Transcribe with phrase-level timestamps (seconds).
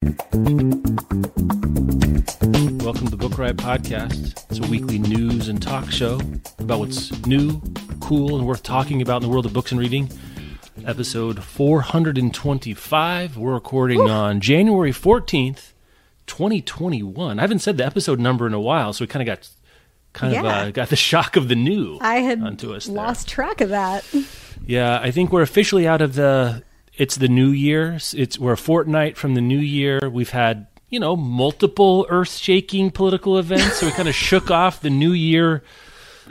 [0.00, 0.84] Welcome
[3.08, 4.44] to Book Riot Podcast.
[4.48, 6.20] It's a weekly news and talk show
[6.60, 7.60] about what's new,
[8.00, 10.08] cool, and worth talking about in the world of books and reading.
[10.86, 13.36] Episode 425.
[13.36, 15.72] We're recording on January 14th,
[16.28, 17.38] 2021.
[17.38, 19.48] I haven't said the episode number in a while, so we kind of got
[20.12, 22.94] kind of uh, got the shock of the new I had onto us there.
[22.94, 24.04] lost track of that.
[24.64, 26.62] Yeah, I think we're officially out of the.
[26.98, 27.96] It's the new year.
[28.14, 30.10] It's we're a fortnight from the new year.
[30.10, 34.90] We've had you know multiple earth-shaking political events, so we kind of shook off the
[34.90, 35.62] new year.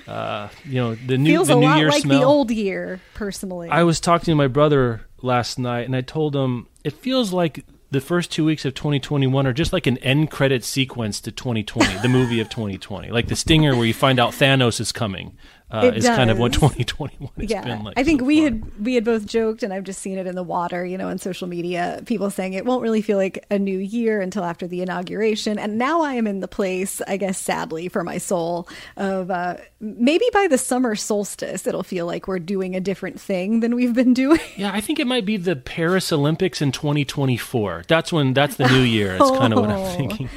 [0.06, 2.20] Uh, you know the new Feels the a new lot year like smell.
[2.20, 3.70] the old year, personally.
[3.70, 7.66] I was talking to my brother last night, and I told him it feels like
[7.90, 12.00] the first two weeks of 2021 are just like an end credit sequence to 2020,
[12.00, 15.38] the movie of 2020, like the stinger where you find out Thanos is coming.
[15.70, 16.62] Uh, is kind of what does.
[16.62, 18.00] 2021 has yeah, been like.
[18.00, 18.44] I think so we far.
[18.46, 21.09] had we had both joked, and I've just seen it in the water, you know,
[21.09, 22.02] on social media.
[22.06, 25.78] People saying it won't really feel like a new year until after the inauguration, and
[25.78, 30.26] now I am in the place, I guess, sadly for my soul, of uh, maybe
[30.32, 34.14] by the summer solstice, it'll feel like we're doing a different thing than we've been
[34.14, 34.40] doing.
[34.56, 37.84] Yeah, I think it might be the Paris Olympics in 2024.
[37.90, 39.18] That's when that's the new year.
[39.18, 39.96] That's kind of what I'm Oh.
[39.98, 40.30] thinking.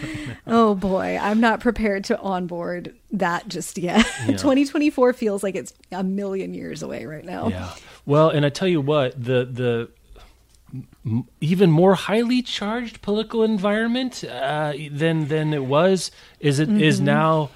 [0.47, 4.05] Oh boy, I'm not prepared to onboard that just yet.
[4.27, 7.49] 2024 feels like it's a million years away right now.
[7.49, 7.71] Yeah.
[8.07, 9.91] Well, and I tell you what, the the
[11.05, 16.97] m- even more highly charged political environment uh, than than it was is it is
[16.99, 17.07] Mm-hmm.
[17.07, 17.51] now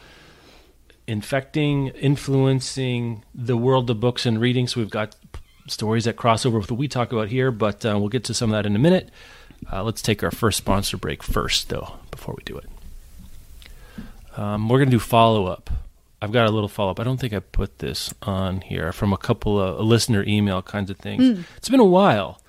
[1.06, 4.66] infecting, influencing the world of books and reading.
[4.66, 7.84] So we've got p- stories that cross over with what we talk about here, but
[7.84, 9.10] uh, we'll get to some of that in a minute.
[9.72, 12.64] Uh, let's take our first sponsor break first, though, before we do it.
[14.36, 15.70] Um, we're going to do follow up.
[16.20, 17.00] I've got a little follow up.
[17.00, 20.90] I don't think I put this on here from a couple of listener email kinds
[20.90, 21.22] of things.
[21.58, 22.40] It's been a while,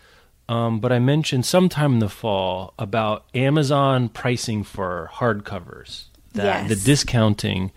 [0.47, 6.05] um, but I mentioned sometime in the fall about Amazon pricing for hardcovers.
[6.33, 7.71] That the discounting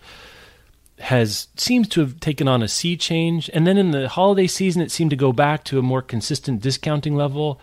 [0.99, 4.81] has seems to have taken on a sea change, and then in the holiday season,
[4.81, 7.59] it seemed to go back to a more consistent discounting level.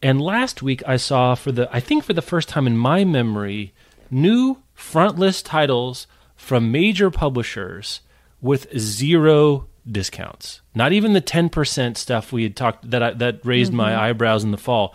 [0.00, 3.04] And last week, I saw for the I think for the first time in my
[3.04, 3.72] memory,
[4.10, 6.06] new front list titles
[6.36, 8.00] from major publishers
[8.40, 10.60] with zero discounts.
[10.74, 14.00] Not even the ten percent stuff we had talked that I, that raised my mm-hmm.
[14.00, 14.94] eyebrows in the fall,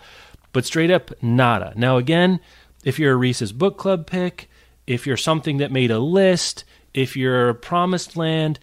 [0.52, 1.72] but straight up nada.
[1.74, 2.40] Now again,
[2.84, 4.48] if you're a Reese's Book Club pick,
[4.86, 8.58] if you're something that made a list, if you're a Promised Land,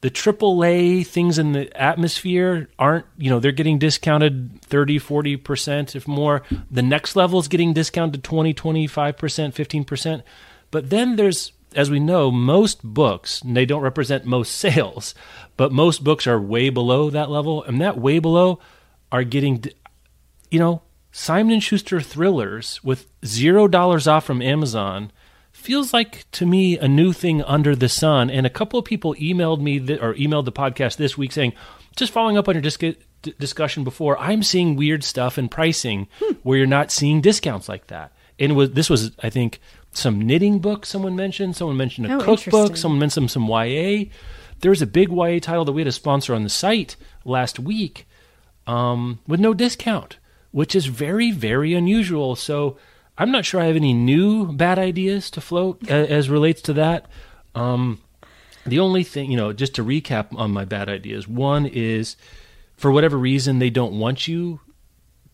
[0.00, 6.06] the AAA things in the atmosphere aren't, you know, they're getting discounted 30, 40%, if
[6.06, 6.42] more.
[6.70, 10.22] The next level is getting discounted 20, 25%, 15%.
[10.70, 15.14] But then there's, as we know, most books, and they don't represent most sales,
[15.56, 17.62] but most books are way below that level.
[17.62, 18.60] And that way below
[19.10, 19.64] are getting,
[20.50, 25.10] you know, Simon and Schuster thrillers with zero dollars off from Amazon
[25.58, 28.30] feels like to me a new thing under the sun.
[28.30, 31.52] And a couple of people emailed me th- or emailed the podcast this week saying,
[31.96, 32.96] just following up on your dis- d-
[33.38, 36.34] discussion before, I'm seeing weird stuff in pricing hmm.
[36.42, 38.12] where you're not seeing discounts like that.
[38.38, 39.60] And was this was I think
[39.92, 41.56] some knitting book someone mentioned.
[41.56, 42.76] Someone mentioned a Oh, cookbook.
[42.76, 44.04] Someone mentioned some YA.
[44.60, 47.58] There was a big YA title that we had a sponsor on the site last
[47.58, 48.06] week
[48.66, 50.18] um, with no discount,
[50.50, 52.36] which is very, very unusual.
[52.36, 52.76] So
[53.16, 56.72] I'm not sure I have any new bad ideas to float a- as relates to
[56.74, 57.06] that.
[57.54, 58.00] Um,
[58.66, 62.16] the only thing, you know, just to recap on my bad ideas, one is
[62.76, 64.60] for whatever reason they don't want you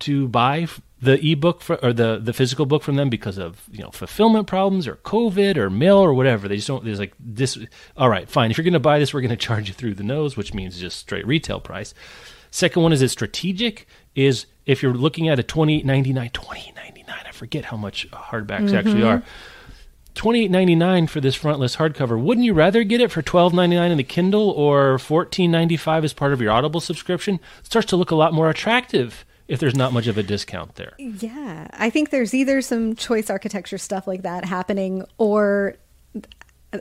[0.00, 0.66] to buy
[1.04, 4.46] the ebook for, or the the physical book from them because of you know fulfillment
[4.46, 6.49] problems or COVID or mail or whatever.
[6.49, 6.84] They just don't.
[6.84, 7.58] There's like this.
[7.96, 8.50] All right, fine.
[8.50, 10.55] If you're going to buy this, we're going to charge you through the nose, which
[10.55, 11.94] means just straight retail price.
[12.50, 13.87] Second one is it strategic?
[14.14, 17.25] Is if you're looking at a twenty eight ninety nine, twenty eight ninety nine.
[17.26, 18.76] I forget how much hardbacks mm-hmm.
[18.76, 19.23] actually are.
[20.14, 22.20] Twenty eight ninety nine for this frontlist hardcover.
[22.20, 25.76] Wouldn't you rather get it for twelve ninety nine in the Kindle or fourteen ninety
[25.76, 27.40] five as part of your Audible subscription?
[27.58, 30.76] It starts to look a lot more attractive if there's not much of a discount
[30.76, 30.94] there.
[30.99, 35.76] Yeah, I think there's either some choice architecture stuff like that happening, or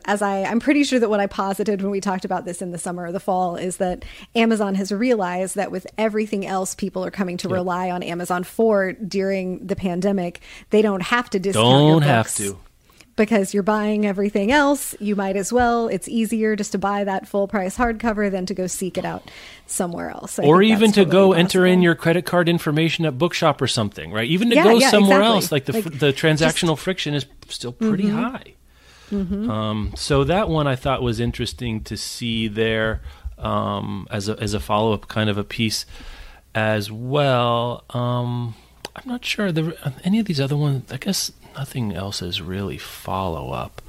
[0.05, 2.71] as I, I'm pretty sure that what I posited when we talked about this in
[2.71, 4.05] the summer or the fall is that
[4.35, 7.53] Amazon has realized that with everything else people are coming to yep.
[7.53, 11.65] rely on Amazon for during the pandemic, they don't have to discount.
[11.65, 12.57] Don't have to
[13.15, 15.87] because you're buying everything else, you might as well.
[15.87, 19.29] It's easier just to buy that full price hardcover than to go seek it out
[19.67, 20.39] somewhere else.
[20.39, 21.39] I or even to totally go possible.
[21.39, 24.27] enter in your credit card information at Bookshop or something, right?
[24.27, 25.35] Even to yeah, go yeah, somewhere exactly.
[25.35, 28.21] else, like the like the transactional just, friction is still pretty mm-hmm.
[28.21, 28.53] high.
[29.11, 29.49] Mm-hmm.
[29.49, 33.01] Um, so that one I thought was interesting to see there
[33.37, 35.85] um, as a as a follow up kind of a piece
[36.55, 37.83] as well.
[37.91, 38.55] Um,
[38.95, 40.91] I'm not sure the, any of these other ones.
[40.91, 43.81] I guess nothing else is really follow up.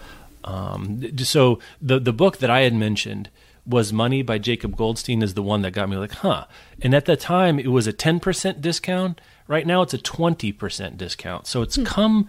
[0.45, 3.31] Um, so the the book that I had mentioned
[3.67, 6.45] was Money by Jacob Goldstein is the one that got me like, huh.
[6.83, 9.21] And at the time it was a 10% discount.
[9.49, 11.47] Right now it's a 20% discount.
[11.47, 11.85] So it's hmm.
[11.85, 12.29] come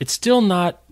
[0.00, 0.82] it's still not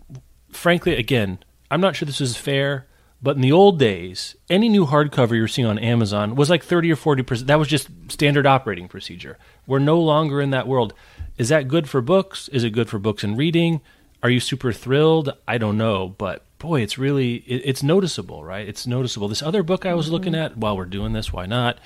[0.51, 1.39] frankly again,
[1.71, 2.87] I'm not sure this is fair,
[3.23, 6.93] but in the old days, any new hardcover you're seeing on Amazon was like 30
[6.93, 7.47] or 40%.
[7.47, 9.39] That was just standard operating procedure.
[9.67, 10.93] We're no longer in that world.
[11.37, 12.49] Is that good for books?
[12.49, 13.81] Is it good for books and reading?
[14.23, 15.35] Are you super thrilled?
[15.47, 18.67] I don't know, but boy, it's really it, it's noticeable, right?
[18.67, 19.29] It's noticeable.
[19.29, 20.15] This other book I was mm-hmm.
[20.15, 21.79] looking at while we're doing this, why not?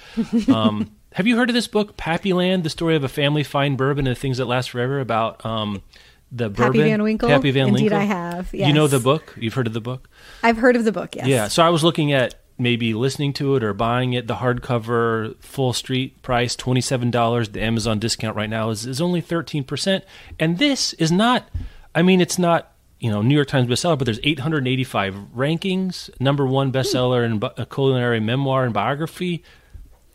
[0.49, 4.07] Um, have you heard of this book, Pappyland: The Story of a Family Fine Bourbon
[4.07, 5.01] and Things That Last Forever?
[5.01, 5.83] About um,
[6.31, 7.29] the Pappy bourbon, Van Winkle.
[7.29, 7.99] Pappy Van Indeed, Winkle.
[7.99, 8.55] I have.
[8.55, 8.69] Yes.
[8.69, 9.35] You know the book?
[9.37, 10.09] You've heard of the book?
[10.43, 11.17] I've heard of the book.
[11.17, 11.27] Yes.
[11.27, 11.49] Yeah.
[11.49, 14.27] So I was looking at maybe listening to it or buying it.
[14.27, 17.53] The hardcover full street price, $27.
[17.53, 20.03] The Amazon discount right now is, is only 13%.
[20.39, 21.49] And this is not,
[21.95, 26.47] I mean, it's not, you know, New York Times bestseller, but there's 885 rankings, number
[26.47, 29.45] one bestseller in a culinary memoir and biography,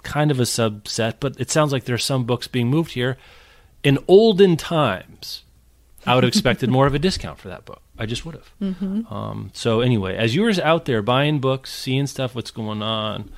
[0.04, 3.18] kind of a subset, but it sounds like there's some books being moved here.
[3.84, 5.44] In olden times,
[6.06, 7.82] I would have expected more of a discount for that book.
[7.98, 8.52] I just would have.
[8.62, 9.14] Mm-hmm.
[9.14, 13.30] Um, so anyway, as you're out there buying books, seeing stuff, what's going on,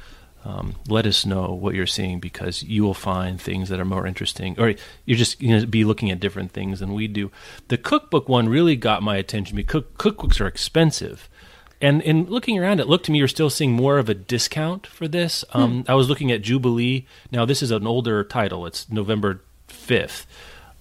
[0.45, 4.05] um, let us know what you're seeing because you will find things that are more
[4.05, 7.31] interesting, or you're just going to be looking at different things than we do.
[7.67, 11.27] The cookbook one really got my attention because cook, cookbooks are expensive.
[11.81, 14.87] And in looking around, it looked to me you're still seeing more of a discount
[14.87, 15.43] for this.
[15.51, 15.91] Um, hmm.
[15.91, 17.05] I was looking at Jubilee.
[17.31, 18.65] Now, this is an older title.
[18.65, 20.25] It's November 5th.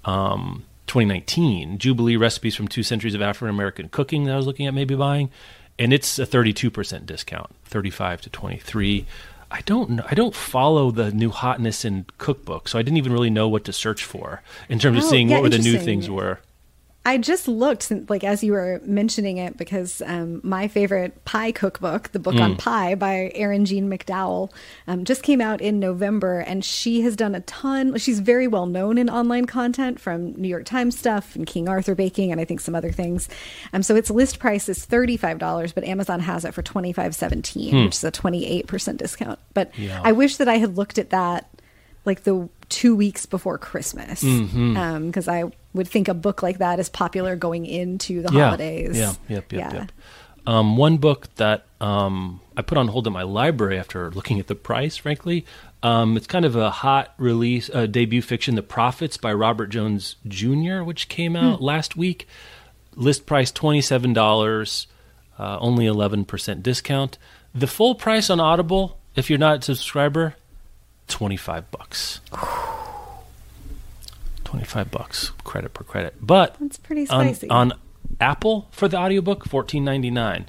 [0.04, 4.66] Um, 2019 Jubilee recipes from two centuries of African American cooking that I was looking
[4.66, 5.30] at maybe buying,
[5.78, 9.06] and it's a 32% discount, 35 to 23.
[9.50, 13.30] I don't I don't follow the new hotness in cookbooks, so I didn't even really
[13.30, 16.10] know what to search for in terms of oh, seeing yeah, what the new things
[16.10, 16.40] were.
[17.06, 22.10] I just looked, like as you were mentioning it, because um, my favorite pie cookbook,
[22.12, 22.40] the book mm.
[22.40, 24.50] on pie by Erin Jean McDowell,
[24.86, 27.98] um, just came out in November, and she has done a ton.
[27.98, 31.94] She's very well known in online content from New York Times stuff and King Arthur
[31.94, 33.28] baking, and I think some other things.
[33.74, 36.94] Um, so its list price is thirty five dollars, but Amazon has it for twenty
[36.94, 37.84] five seventeen, hmm.
[37.84, 39.38] which is a twenty eight percent discount.
[39.52, 40.00] But yeah.
[40.02, 41.50] I wish that I had looked at that
[42.06, 44.76] like the two weeks before Christmas because mm-hmm.
[44.76, 48.44] um, I would think a book like that is popular going into the yeah.
[48.44, 48.96] holidays.
[48.96, 49.72] Yeah, yep, yep, yeah.
[49.72, 49.92] Yep.
[50.46, 54.46] Um, one book that um, I put on hold in my library after looking at
[54.46, 55.44] the price, frankly.
[55.82, 60.16] Um, it's kind of a hot release, uh, debut fiction, The Prophets by Robert Jones
[60.26, 61.64] Jr., which came out hmm.
[61.64, 62.28] last week.
[62.94, 64.86] List price $27,
[65.38, 67.18] uh, only 11% discount.
[67.54, 70.36] The full price on Audible, if you're not a subscriber,
[71.08, 72.20] 25 bucks.
[74.54, 76.14] 25 bucks credit per credit.
[76.20, 77.50] But That's pretty spicy.
[77.50, 77.78] On, on
[78.20, 80.46] Apple for the audiobook 14.99.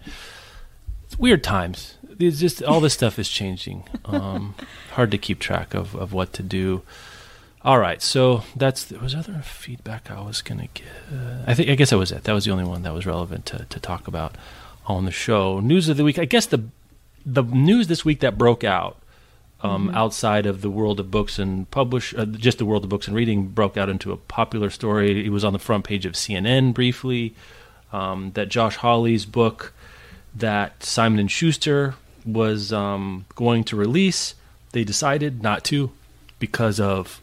[1.06, 1.98] It's weird times.
[2.20, 3.84] It's just all this stuff is changing.
[4.06, 4.54] Um,
[4.92, 6.84] hard to keep track of, of what to do.
[7.64, 10.86] All right, so that's was other feedback I was gonna get.
[11.48, 12.24] I think I guess that was it.
[12.26, 14.36] That was the only one that was relevant to, to talk about
[14.86, 15.60] on the show.
[15.60, 16.20] News of the week.
[16.20, 16.66] I guess the
[17.26, 18.98] the news this week that broke out
[19.66, 19.98] um, mm-hmm.
[19.98, 23.16] outside of the world of books and publish uh, just the world of books and
[23.16, 25.26] reading broke out into a popular story.
[25.26, 27.36] It was on the front page of CNN briefly.
[27.94, 29.72] Um, that Josh Hawley's book
[30.36, 31.96] that Simon and Schuster
[32.26, 34.36] was um, going to release,
[34.74, 35.92] they decided not to
[36.40, 37.22] because of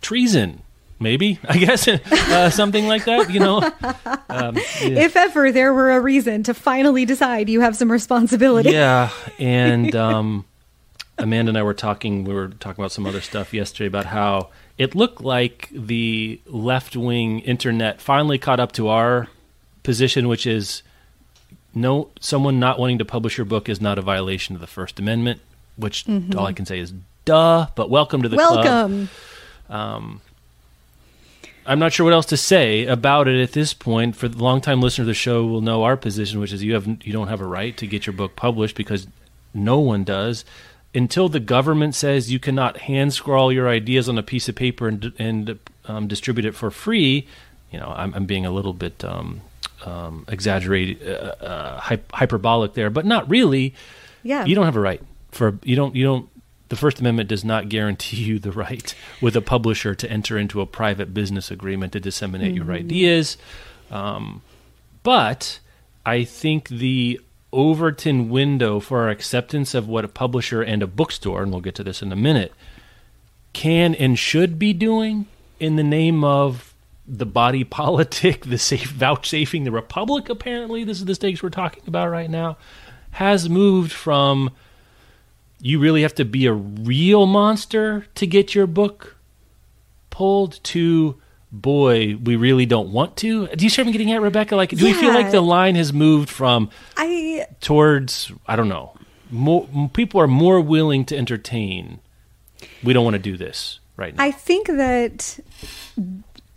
[0.00, 0.62] treason.
[1.00, 3.30] Maybe I guess uh, something like that.
[3.30, 3.58] You know,
[4.28, 5.04] um, yeah.
[5.04, 8.70] if ever there were a reason to finally decide you have some responsibility.
[8.70, 10.44] Yeah, and um,
[11.18, 12.24] Amanda and I were talking.
[12.24, 16.96] We were talking about some other stuff yesterday about how it looked like the left
[16.96, 19.28] wing internet finally caught up to our
[19.82, 20.82] position, which is
[21.74, 24.98] no someone not wanting to publish your book is not a violation of the First
[24.98, 25.40] Amendment.
[25.76, 26.38] Which mm-hmm.
[26.38, 26.92] all I can say is
[27.24, 27.68] duh.
[27.74, 29.08] But welcome to the welcome.
[29.68, 29.78] club.
[29.78, 30.20] Um,
[31.66, 34.16] I'm not sure what else to say about it at this point.
[34.16, 36.86] For the longtime listener of the show, will know our position, which is you have
[36.86, 39.06] you don't have a right to get your book published because
[39.52, 40.44] no one does
[40.96, 44.88] until the government says you cannot hand scrawl your ideas on a piece of paper
[44.88, 47.28] and and um, distribute it for free.
[47.70, 49.42] You know, I'm, I'm being a little bit um,
[49.84, 51.80] um, exaggerated, uh, uh,
[52.14, 53.74] hyperbolic there, but not really.
[54.22, 56.28] Yeah, you don't have a right for you don't you don't
[56.68, 60.60] the First Amendment does not guarantee you the right with a publisher to enter into
[60.60, 62.68] a private business agreement to disseminate mm-hmm.
[62.68, 63.36] your ideas.
[63.90, 64.42] Um,
[65.04, 65.60] but
[66.04, 67.20] I think the
[67.52, 71.74] Overton window for our acceptance of what a publisher and a bookstore, and we'll get
[71.76, 72.52] to this in a minute,
[73.52, 75.26] can and should be doing
[75.58, 76.74] in the name of
[77.06, 80.28] the body politic, the safe vouchsafing the republic.
[80.28, 82.56] Apparently, this is the stakes we're talking about right now.
[83.12, 84.50] Has moved from
[85.60, 89.16] you really have to be a real monster to get your book
[90.10, 91.16] pulled to
[91.52, 94.70] boy we really don't want to do you see what i'm getting at rebecca like
[94.70, 94.92] do yeah.
[94.92, 98.92] we feel like the line has moved from i towards i don't know
[99.30, 102.00] more people are more willing to entertain
[102.82, 105.38] we don't want to do this right now i think that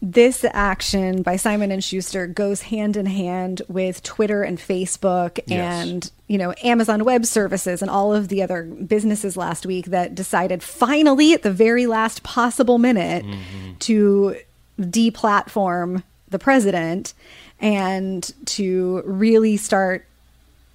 [0.01, 5.87] this action by Simon and Schuster goes hand in hand with Twitter and Facebook yes.
[5.87, 10.15] and you know Amazon Web Services and all of the other businesses last week that
[10.15, 13.73] decided finally at the very last possible minute mm-hmm.
[13.79, 14.37] to
[14.79, 17.13] deplatform the president
[17.59, 20.05] and to really start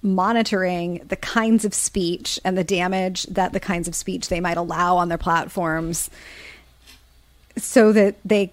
[0.01, 4.57] monitoring the kinds of speech and the damage that the kinds of speech they might
[4.57, 6.09] allow on their platforms
[7.57, 8.51] so that they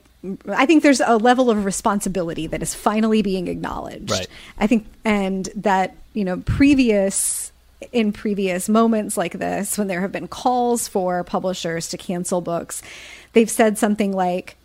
[0.49, 4.13] I think there's a level of responsibility that is finally being acknowledged.
[4.13, 4.29] Right.
[4.57, 7.51] I think, and that, you know, previous,
[7.91, 12.83] in previous moments like this, when there have been calls for publishers to cancel books,
[13.33, 14.57] they've said something like,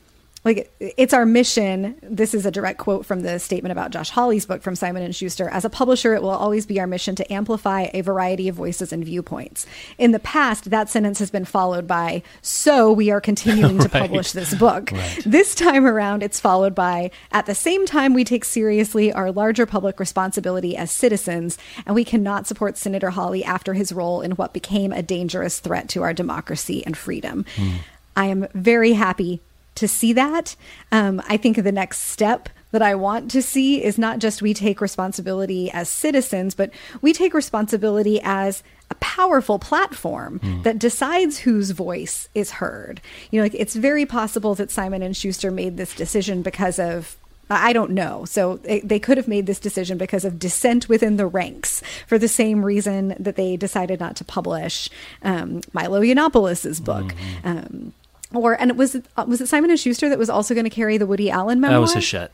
[0.47, 1.97] like it's our mission.
[2.01, 5.13] This is a direct quote from the statement about josh hawley's book from simon and
[5.13, 5.49] schuster.
[5.49, 8.93] As a publisher it will always be our mission to amplify a variety of voices
[8.93, 9.67] and viewpoints.
[9.97, 14.31] In the past that sentence has been followed by so we are continuing to publish
[14.31, 14.91] this book.
[14.91, 15.21] Right.
[15.25, 19.65] this time around it's followed by at the same time we take seriously our larger
[19.65, 24.53] public responsibility as citizens and we cannot support senator hawley after his role in what
[24.53, 27.45] became a dangerous threat to our democracy and freedom.
[27.57, 27.79] Mm.
[28.15, 29.41] I am very happy
[29.77, 30.55] to see that.
[30.91, 34.53] Um, I think the next step that I want to see is not just we
[34.53, 40.63] take responsibility as citizens, but we take responsibility as a powerful platform mm.
[40.63, 43.01] that decides whose voice is heard.
[43.31, 47.17] You know, like it's very possible that Simon and Schuster made this decision because of
[47.49, 48.25] I don't know.
[48.25, 52.27] So they could have made this decision because of dissent within the ranks for the
[52.27, 54.89] same reason that they decided not to publish
[55.23, 57.05] um, Milo Yiannopoulos' book.
[57.05, 57.47] Mm-hmm.
[57.47, 57.93] Um,
[58.33, 60.69] or and it was uh, was it Simon and Schuster that was also going to
[60.69, 61.77] carry the Woody Allen memoir?
[61.77, 62.31] That was Hachette.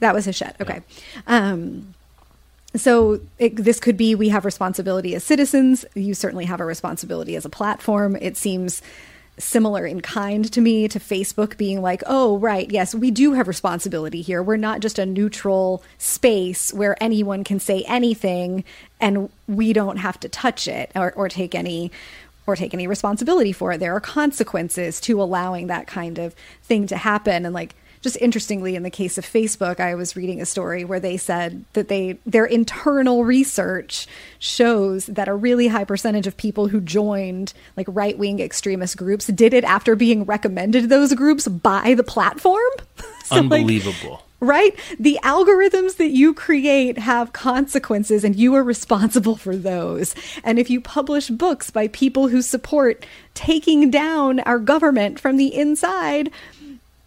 [0.00, 0.56] That was Hachette.
[0.60, 0.82] Okay.
[1.14, 1.22] Yeah.
[1.26, 1.94] Um,
[2.74, 5.84] so it, this could be we have responsibility as citizens.
[5.94, 8.16] You certainly have a responsibility as a platform.
[8.16, 8.82] It seems
[9.38, 13.48] similar in kind to me to Facebook being like, oh, right, yes, we do have
[13.48, 14.42] responsibility here.
[14.42, 18.64] We're not just a neutral space where anyone can say anything
[19.00, 21.90] and we don't have to touch it or, or take any
[22.46, 23.78] or take any responsibility for it.
[23.78, 27.44] There are consequences to allowing that kind of thing to happen.
[27.44, 30.98] And like, just interestingly, in the case of Facebook, I was reading a story where
[30.98, 34.08] they said that they their internal research
[34.40, 39.28] shows that a really high percentage of people who joined like right wing extremist groups
[39.28, 42.72] did it after being recommended those groups by the platform.
[43.24, 44.10] so Unbelievable.
[44.10, 44.76] Like, right?
[44.98, 50.14] The algorithms that you create have consequences and you are responsible for those.
[50.42, 55.54] And if you publish books by people who support taking down our government from the
[55.54, 56.30] inside,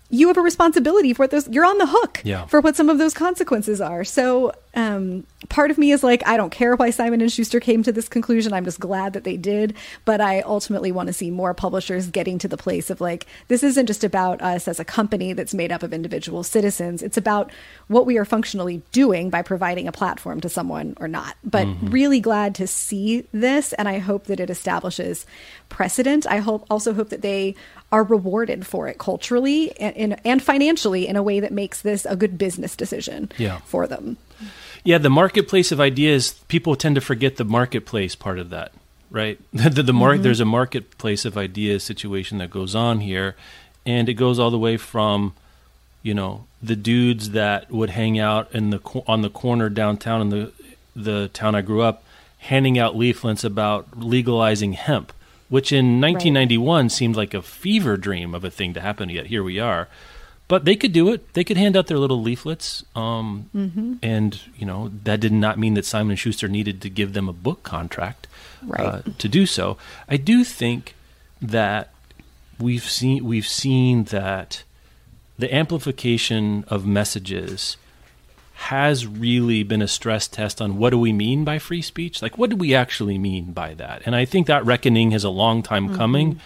[0.09, 1.47] you have a responsibility for what those.
[1.49, 2.45] You're on the hook yeah.
[2.45, 4.05] for what some of those consequences are.
[4.05, 7.83] So, um, part of me is like, I don't care why Simon and Schuster came
[7.83, 8.53] to this conclusion.
[8.53, 9.73] I'm just glad that they did.
[10.03, 13.63] But I ultimately want to see more publishers getting to the place of like, this
[13.63, 17.01] isn't just about us as a company that's made up of individual citizens.
[17.01, 17.51] It's about
[17.87, 21.37] what we are functionally doing by providing a platform to someone or not.
[21.43, 21.89] But mm-hmm.
[21.89, 25.25] really glad to see this, and I hope that it establishes
[25.69, 26.27] precedent.
[26.27, 27.55] I hope also hope that they
[27.91, 32.15] are rewarded for it culturally and, and financially in a way that makes this a
[32.15, 33.59] good business decision yeah.
[33.59, 34.17] for them.
[34.85, 38.71] Yeah, the marketplace of ideas, people tend to forget the marketplace part of that,
[39.11, 39.39] right?
[39.53, 40.23] the, the mar- mm-hmm.
[40.23, 43.35] There's a marketplace of ideas situation that goes on here,
[43.85, 45.33] and it goes all the way from,
[46.01, 50.29] you know, the dudes that would hang out in the on the corner downtown in
[50.29, 50.51] the
[50.95, 52.03] the town I grew up,
[52.37, 55.11] handing out leaflets about legalizing hemp
[55.49, 56.91] which in 1991 right.
[56.91, 59.09] seemed like a fever dream of a thing to happen.
[59.09, 59.87] Yet here we are.
[60.47, 61.33] But they could do it.
[61.33, 63.95] They could hand out their little leaflets, um, mm-hmm.
[64.01, 67.27] and you know that did not mean that Simon and Schuster needed to give them
[67.27, 68.27] a book contract
[68.63, 68.85] right.
[68.85, 69.77] uh, to do so.
[70.07, 70.95] I do think
[71.41, 71.89] that
[72.59, 74.63] we've seen we've seen that
[75.37, 77.77] the amplification of messages
[78.55, 82.21] has really been a stress test on what do we mean by free speech?
[82.21, 84.01] Like, what do we actually mean by that?
[84.05, 85.97] And I think that reckoning is a long time mm-hmm.
[85.97, 86.39] coming.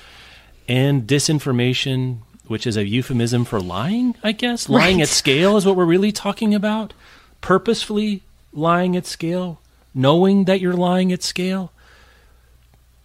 [0.68, 4.82] And disinformation, which is a euphemism for lying, I guess, right.
[4.82, 6.94] lying at scale is what we're really talking about.
[7.42, 9.62] Purposefully lying at scale,
[9.94, 11.72] knowing that you're lying at scale,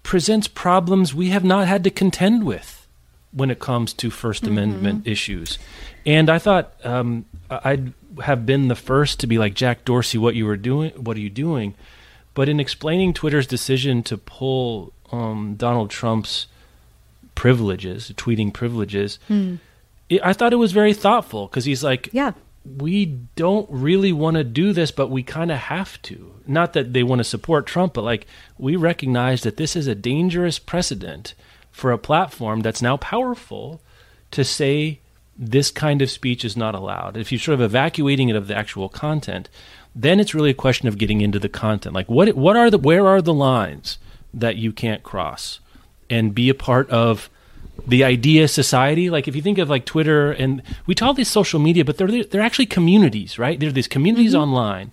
[0.03, 2.89] presents problems we have not had to contend with
[3.33, 4.47] when it comes to 1st mm-hmm.
[4.47, 5.59] Amendment issues.
[6.07, 10.35] And I thought um, I'd have been the first to be like Jack Dorsey, what
[10.35, 11.75] you were doing, what are you doing?
[12.33, 16.47] But in explaining Twitter's decision to pull um, Donald Trump's
[17.35, 19.59] privileges, tweeting privileges, mm.
[20.09, 22.33] it, I thought it was very thoughtful because he's like, yeah.
[22.67, 23.05] We
[23.37, 26.35] don't really want to do this, but we kind of have to.
[26.47, 28.27] Not that they want to support Trump, but like
[28.57, 31.35] we recognize that this is a dangerous precedent
[31.71, 33.83] for a platform that's now powerful
[34.31, 35.01] to say
[35.37, 37.17] this kind of speech is not allowed.
[37.17, 39.49] If you're sort of evacuating it of the actual content,
[39.95, 41.95] then it's really a question of getting into the content.
[41.95, 43.99] Like what what are the where are the lines
[44.33, 45.61] that you can't cross
[46.15, 47.31] and be a part of
[47.87, 51.59] the idea society like if you think of like twitter and we call these social
[51.59, 54.43] media but they're they're actually communities right they're these communities mm-hmm.
[54.43, 54.93] online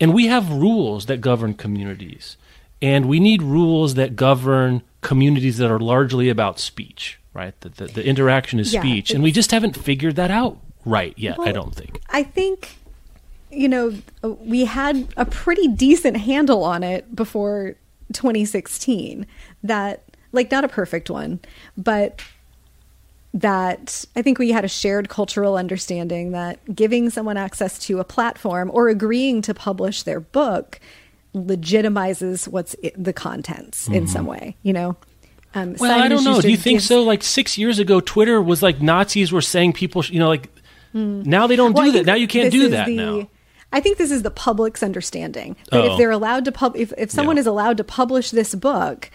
[0.00, 2.36] and we have rules that govern communities
[2.80, 7.60] and we need rules that govern communities that are largely about speech right?
[7.60, 11.12] The, the, the interaction is yeah, speech, and we just haven't figured that out right
[11.18, 11.36] yet.
[11.36, 12.00] Well, I don't think.
[12.08, 12.76] I think,
[13.50, 17.74] you know, we had a pretty decent handle on it before
[18.12, 19.26] 2016.
[19.64, 20.04] That,
[20.34, 21.40] like, not a perfect one,
[21.76, 22.22] but
[23.32, 28.04] that I think we had a shared cultural understanding that giving someone access to a
[28.04, 30.78] platform or agreeing to publish their book
[31.34, 33.94] legitimizes what's the contents mm-hmm.
[33.94, 34.96] in some way, you know?
[35.54, 36.40] Um, well, Simon I don't know.
[36.40, 36.86] Do you think gives...
[36.86, 37.02] so?
[37.02, 40.48] Like six years ago, Twitter was like Nazis were saying people, sh- you know, like
[40.94, 41.24] mm.
[41.24, 42.06] now they don't well, do that.
[42.06, 43.28] Now you can't do that the, now.
[43.72, 45.92] I think this is the public's understanding that oh.
[45.92, 47.40] if they're allowed to pub, if, if someone yeah.
[47.40, 49.10] is allowed to publish this book,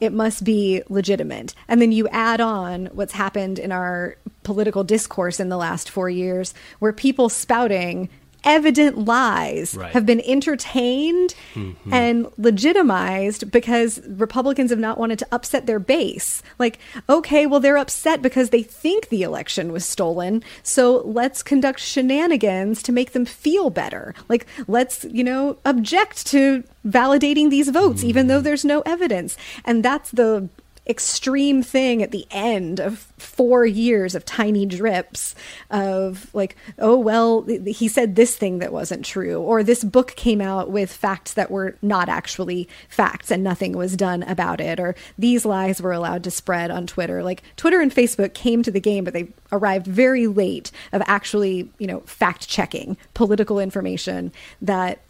[0.00, 1.54] it must be legitimate.
[1.68, 6.10] And then you add on what's happened in our political discourse in the last four
[6.10, 8.08] years, where people spouting
[8.44, 9.92] evident lies right.
[9.92, 11.92] have been entertained mm-hmm.
[11.92, 16.42] and legitimized because Republicans have not wanted to upset their base.
[16.58, 20.42] Like, okay, well, they're upset because they think the election was stolen.
[20.62, 24.14] So let's conduct shenanigans to make them feel better.
[24.28, 28.08] Like, let's, you know, object to validating these votes, mm-hmm.
[28.08, 29.36] even though there's no evidence.
[29.64, 30.48] And that's the
[30.90, 35.34] extreme thing at the end of four years of tiny drips
[35.70, 40.40] of like, oh, well, he said this thing that wasn't true, or this book came
[40.40, 44.94] out with facts that were not actually facts and nothing was done about it, or
[45.16, 47.22] these lies were allowed to spread on Twitter.
[47.22, 51.70] Like Twitter and Facebook came to the game, but they arrived very late of actually,
[51.78, 55.00] you know, fact checking political information that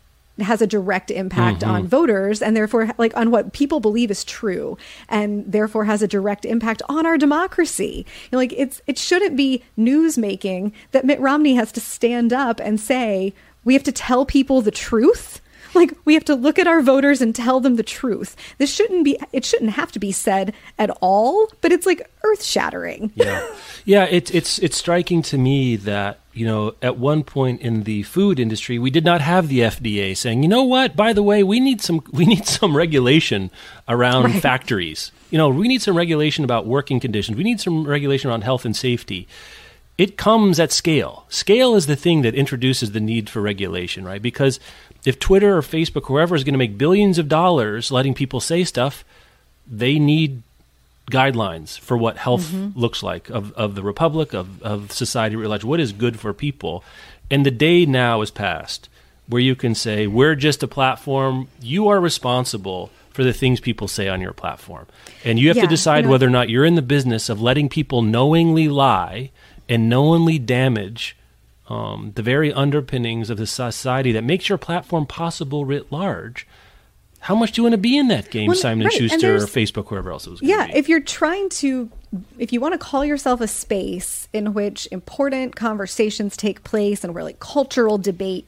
[0.43, 1.71] has a direct impact mm-hmm.
[1.71, 4.77] on voters and therefore like on what people believe is true
[5.09, 8.07] and therefore has a direct impact on our democracy.
[8.25, 12.33] You know, like it's it shouldn't be news making that Mitt Romney has to stand
[12.33, 13.33] up and say
[13.65, 15.41] we have to tell people the truth
[15.75, 18.37] like we have to look at our voters and tell them the truth.
[18.59, 23.13] This shouldn't be it shouldn't have to be said at all, but it's like earth-shattering.
[23.15, 23.47] Yeah.
[23.85, 28.03] Yeah, it's it's it's striking to me that, you know, at one point in the
[28.05, 30.97] food industry, we did not have the FDA saying, "You know what?
[30.97, 33.51] By the way, we need some we need some regulation
[33.87, 34.43] around right.
[34.43, 35.13] factories.
[35.31, 37.37] You know, we need some regulation about working conditions.
[37.37, 39.29] We need some regulation around health and safety."
[39.99, 41.27] it comes at scale.
[41.29, 44.23] Scale is the thing that introduces the need for regulation, right?
[44.23, 44.59] Because
[45.05, 48.41] if Twitter or Facebook, or whoever is going to make billions of dollars letting people
[48.41, 49.05] say stuff,
[49.67, 50.43] they need
[51.11, 52.79] guidelines for what health mm-hmm.
[52.79, 55.65] looks like of, of the republic, of, of society large.
[55.65, 56.85] What is good for people?
[57.31, 58.89] And the day now is past
[59.29, 61.49] where you can say, we're just a platform.
[61.61, 64.87] You are responsible for the things people say on your platform.
[65.25, 67.29] And you have yeah, to decide you know, whether or not you're in the business
[67.29, 69.31] of letting people knowingly lie
[69.69, 71.17] and knowingly damage
[71.69, 76.47] um, the very underpinnings of the society that makes your platform possible writ large.
[77.21, 78.95] How much do you want to be in that game, well, Simon right.
[78.95, 80.43] Schuster or Facebook, whoever else it was?
[80.43, 80.75] Yeah, be?
[80.75, 81.91] if you're trying to,
[82.39, 87.15] if you want to call yourself a space in which important conversations take place and
[87.15, 88.47] where like cultural debate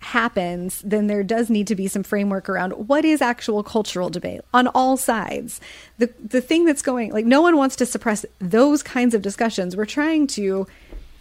[0.00, 4.40] happens, then there does need to be some framework around what is actual cultural debate
[4.52, 5.60] on all sides.
[5.98, 9.76] The the thing that's going like no one wants to suppress those kinds of discussions.
[9.76, 10.66] We're trying to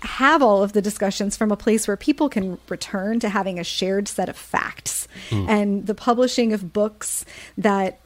[0.01, 3.63] have all of the discussions from a place where people can return to having a
[3.63, 5.07] shared set of facts.
[5.29, 5.49] Mm.
[5.49, 7.25] and the publishing of books
[7.57, 7.99] that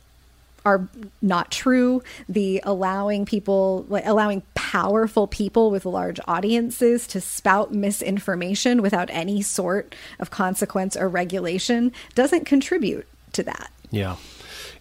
[0.64, 0.88] are
[1.22, 8.82] not true the allowing people like allowing powerful people with large audiences to spout misinformation
[8.82, 13.72] without any sort of consequence or regulation doesn't contribute to that.
[13.90, 14.16] Yeah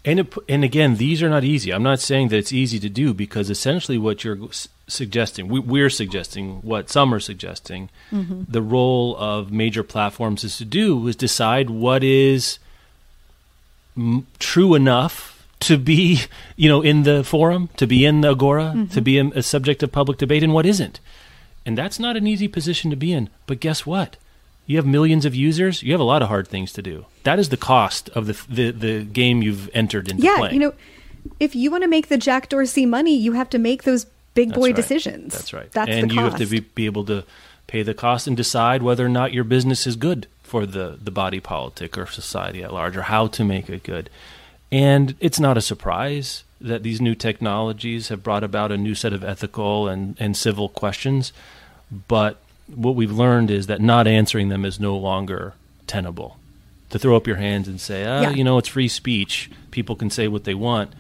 [0.05, 2.89] and it, and again these are not easy i'm not saying that it's easy to
[2.89, 4.39] do because essentially what you're
[4.89, 8.43] suggesting we, are suggesting what some are suggesting mm-hmm.
[8.49, 12.59] the role of major platforms is to do is decide what is
[13.97, 16.23] m- true enough to be,
[16.57, 18.87] you know, in the forum, to be in the agora, mm-hmm.
[18.87, 21.01] to be a, a subject of public debate, and what isn't.
[21.65, 23.29] And that's not an easy position to be in.
[23.47, 24.17] But guess what?
[24.71, 25.83] You have millions of users.
[25.83, 27.07] You have a lot of hard things to do.
[27.25, 30.23] That is the cost of the the, the game you've entered into.
[30.23, 30.55] Yeah, playing.
[30.55, 30.75] you know,
[31.41, 34.55] if you want to make the Jack Dorsey money, you have to make those big
[34.55, 34.77] boy right.
[34.77, 35.33] decisions.
[35.33, 35.73] That's right.
[35.73, 36.39] That's and the you cost.
[36.39, 37.25] have to be, be able to
[37.67, 41.11] pay the cost and decide whether or not your business is good for the the
[41.11, 44.09] body politic or society at large, or how to make it good.
[44.71, 49.13] And it's not a surprise that these new technologies have brought about a new set
[49.13, 51.33] of ethical and, and civil questions.
[52.07, 52.41] But
[52.75, 55.55] what we've learned is that not answering them is no longer
[55.87, 56.39] tenable.
[56.91, 58.31] To throw up your hands and say, ah, yeah.
[58.31, 60.93] you know, it's free speech, people can say what they want.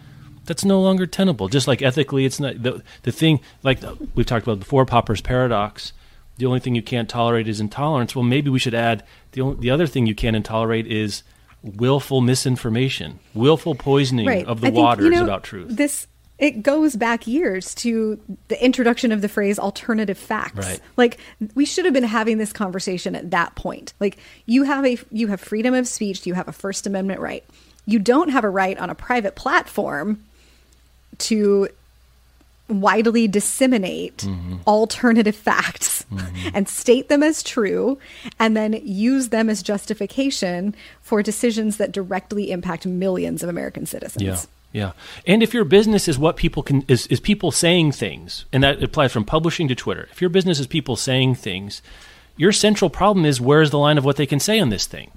[0.46, 1.48] That's no longer tenable.
[1.48, 3.40] Just like ethically, it's not the the thing.
[3.62, 3.80] Like
[4.14, 5.92] we've talked about before, Popper's paradox.
[6.38, 8.16] The only thing you can't tolerate is intolerance.
[8.16, 11.22] Well, maybe we should add the only, the other thing you can't tolerate is
[11.62, 14.46] willful misinformation, willful poisoning right.
[14.46, 15.76] of the waters you know, about truth.
[15.76, 16.06] This
[16.40, 20.66] it goes back years to the introduction of the phrase alternative facts.
[20.66, 20.81] Right.
[20.96, 21.18] Like
[21.55, 23.92] we should have been having this conversation at that point.
[24.00, 27.44] Like you have a you have freedom of speech, you have a first amendment right.
[27.85, 30.24] You don't have a right on a private platform
[31.18, 31.68] to
[32.68, 34.57] widely disseminate mm-hmm.
[34.66, 36.48] alternative facts mm-hmm.
[36.55, 37.98] and state them as true
[38.38, 44.22] and then use them as justification for decisions that directly impact millions of American citizens.
[44.22, 44.40] Yeah.
[44.72, 44.92] Yeah.
[45.26, 48.83] And if your business is what people can is, is people saying things, and that
[48.83, 50.09] applies from publishing to Twitter.
[50.12, 51.83] If your business is people saying things,
[52.37, 55.11] your central problem is where's the line of what they can say on this thing?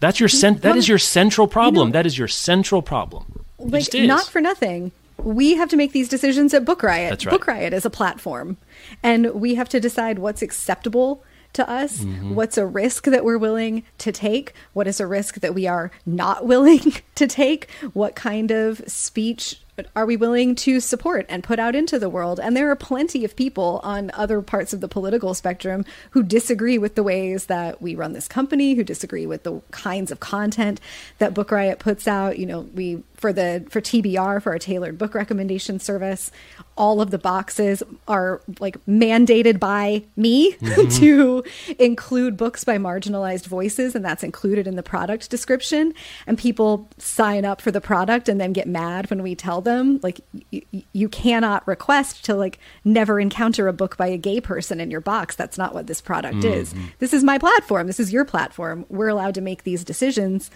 [0.00, 1.88] That's your cent- that is your central problem.
[1.88, 3.44] You know, that is your central problem.
[3.58, 7.10] Like not for nothing we have to make these decisions at Book Riot.
[7.10, 7.32] That's right.
[7.32, 8.56] Book Riot is a platform,
[9.02, 11.22] and we have to decide what's acceptable
[11.54, 12.34] to us, mm-hmm.
[12.34, 15.90] what's a risk that we're willing to take, what is a risk that we are
[16.06, 19.60] not willing to take, what kind of speech
[19.96, 22.38] are we willing to support and put out into the world?
[22.38, 26.78] And there are plenty of people on other parts of the political spectrum who disagree
[26.78, 30.80] with the ways that we run this company, who disagree with the kinds of content
[31.18, 32.38] that Book Riot puts out.
[32.38, 36.30] You know, we for the for TBR for our tailored book recommendation service,
[36.76, 40.88] all of the boxes are like mandated by me mm-hmm.
[41.00, 41.42] to
[41.78, 45.94] include books by marginalized voices and that's included in the product description.
[46.26, 50.00] And people sign up for the product and then get mad when we tell them
[50.02, 50.20] like
[50.52, 54.90] y- you cannot request to like never encounter a book by a gay person in
[54.90, 55.34] your box.
[55.34, 56.60] That's not what this product mm-hmm.
[56.60, 57.86] is this is my platform.
[57.86, 58.84] This is your platform.
[58.90, 60.50] We're allowed to make these decisions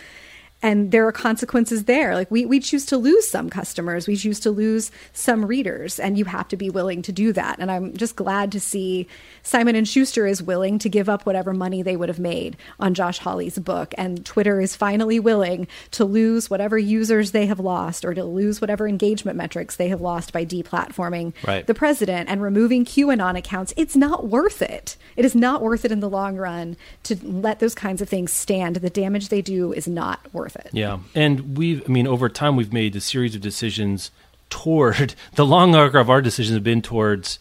[0.62, 2.14] and there are consequences there.
[2.14, 4.06] Like we, we choose to lose some customers.
[4.08, 7.58] We choose to lose some readers and you have to be willing to do that.
[7.58, 9.06] And i'm just glad to see
[9.42, 12.94] simon and schuster is willing to give up whatever money they would have made on
[12.94, 13.94] josh hawley's book.
[13.96, 18.60] And twitter is finally willing to lose whatever users they have lost or to lose
[18.60, 21.66] whatever engagement metrics they have lost by deplatforming right.
[21.66, 23.72] the president and removing qanon accounts.
[23.76, 24.96] It's not worth it.
[25.16, 28.32] It is not worth it in the long run to let those kinds of things
[28.32, 28.76] stand.
[28.76, 30.70] The damage they do is not worth worth it.
[30.72, 30.98] Yeah.
[31.14, 34.10] And we've, I mean, over time, we've made a series of decisions
[34.50, 37.38] toward the long arc of our decisions have been towards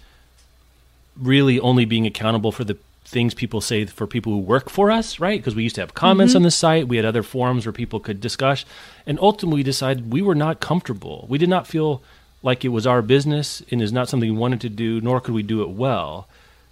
[1.15, 5.19] really only being accountable for the things people say for people who work for us,
[5.19, 5.39] right?
[5.39, 6.39] Because we used to have comments mm-hmm.
[6.39, 8.65] on the site, we had other forums where people could discuss,
[9.05, 11.25] and ultimately we decided we were not comfortable.
[11.29, 12.01] We did not feel
[12.43, 15.33] like it was our business and is not something we wanted to do, nor could
[15.33, 16.27] we do it well.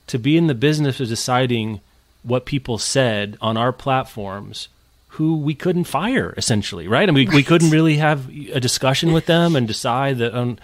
[0.07, 1.79] To be in the business of deciding
[2.21, 4.67] what people said on our platforms
[5.15, 7.07] who we couldn't fire essentially, right?
[7.07, 7.35] I mean, right.
[7.35, 10.57] we couldn't really have a discussion with them and decide that um,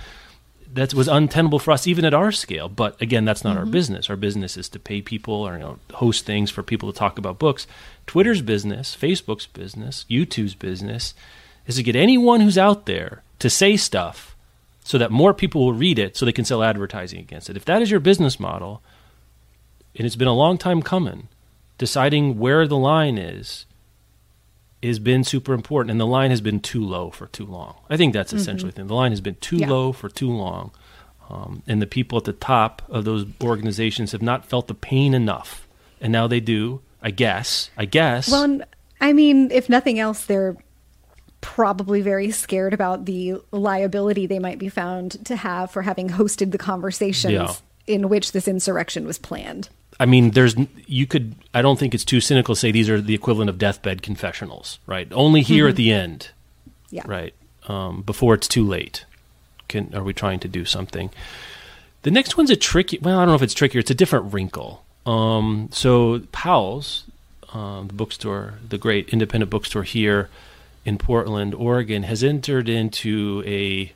[0.74, 2.68] that was untenable for us even at our scale.
[2.68, 3.60] But again, that's not mm-hmm.
[3.60, 4.10] our business.
[4.10, 7.18] Our business is to pay people or you know, host things for people to talk
[7.18, 7.66] about books.
[8.08, 11.14] Twitter's business, Facebook's business, YouTube's business
[11.66, 14.36] is to get anyone who's out there to say stuff
[14.84, 17.56] so that more people will read it so they can sell advertising against it.
[17.56, 18.82] If that is your business model,
[19.96, 21.30] and it's been a long time coming,
[21.78, 23.66] deciding where the line is
[24.84, 27.76] has been super important, and the line has been too low for too long.
[27.89, 28.76] I think that's essentially mm-hmm.
[28.78, 28.88] the thing.
[28.88, 29.70] The line has been too yeah.
[29.70, 30.72] low for too long.
[31.30, 35.13] Um, and the people at the top of those organizations have not felt the pain
[35.13, 35.67] enough.
[36.02, 37.70] And now they do, I guess.
[37.78, 38.30] I guess.
[38.30, 38.62] Well,
[39.00, 40.58] I mean, if nothing else, they're
[41.39, 46.52] probably very scared about the liability they might be found to have for having hosted
[46.52, 47.54] the conversations Yeah.
[47.88, 49.70] in which this insurrection was planned.
[50.02, 50.56] I mean, there's
[50.88, 51.36] you could.
[51.54, 54.80] I don't think it's too cynical to say these are the equivalent of deathbed confessionals,
[54.88, 55.08] right?
[55.12, 56.30] Only here at the end,
[56.90, 57.04] Yeah.
[57.06, 57.34] right?
[57.68, 59.06] Um, before it's too late.
[59.68, 61.12] Can are we trying to do something?
[62.02, 62.98] The next one's a tricky.
[63.00, 63.80] Well, I don't know if it's trickier.
[63.80, 64.84] It's a different wrinkle.
[65.06, 67.04] Um, so Powell's,
[67.54, 70.30] um, the bookstore, the great independent bookstore here
[70.84, 73.92] in Portland, Oregon, has entered into a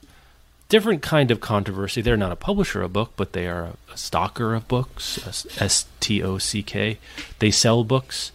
[0.70, 2.02] different kind of controversy.
[2.02, 5.26] They're not a publisher of book, but they are a, stocker of books.
[5.60, 6.98] S T O C K.
[7.40, 8.32] They sell books.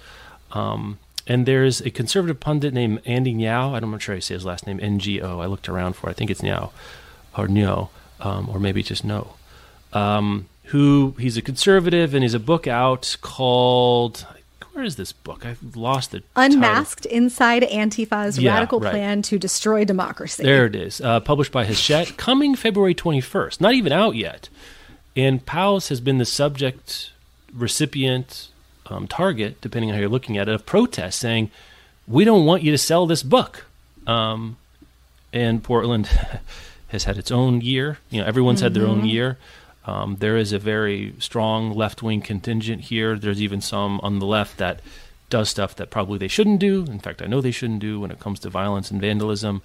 [0.53, 3.77] Um, and there's a conservative pundit named Andy Niao.
[3.77, 4.81] I'm not sure you say his last name.
[4.83, 5.41] N G O.
[5.41, 6.09] I looked around for.
[6.09, 6.13] it.
[6.13, 6.71] I think it's Niao,
[7.37, 7.91] or Nyo,
[8.21, 9.35] um, or maybe just No.
[9.93, 14.27] Um, who he's a conservative, and he's a book out called.
[14.73, 15.45] Where is this book?
[15.45, 16.55] I've lost the title.
[16.57, 18.93] Unmasked Inside Antifa's Yeah, Radical right.
[18.93, 20.43] Plan to Destroy Democracy.
[20.43, 21.01] There it is.
[21.01, 23.61] Uh, published by Hachette, coming February 21st.
[23.61, 24.49] Not even out yet.
[25.17, 27.11] And Powell's has been the subject,
[27.53, 28.49] recipient,
[28.87, 31.51] um, target, depending on how you're looking at it, of protests saying,
[32.07, 33.67] we don't want you to sell this book.
[34.07, 34.57] Um,
[35.33, 36.07] and Portland
[36.89, 37.99] has had its own year.
[38.11, 39.37] You know, everyone's had their own year.
[39.91, 43.19] Um, there is a very strong left wing contingent here.
[43.19, 44.79] There's even some on the left that
[45.31, 46.85] does stuff that probably they shouldn't do.
[46.85, 49.63] In fact, I know they shouldn't do when it comes to violence and vandalism.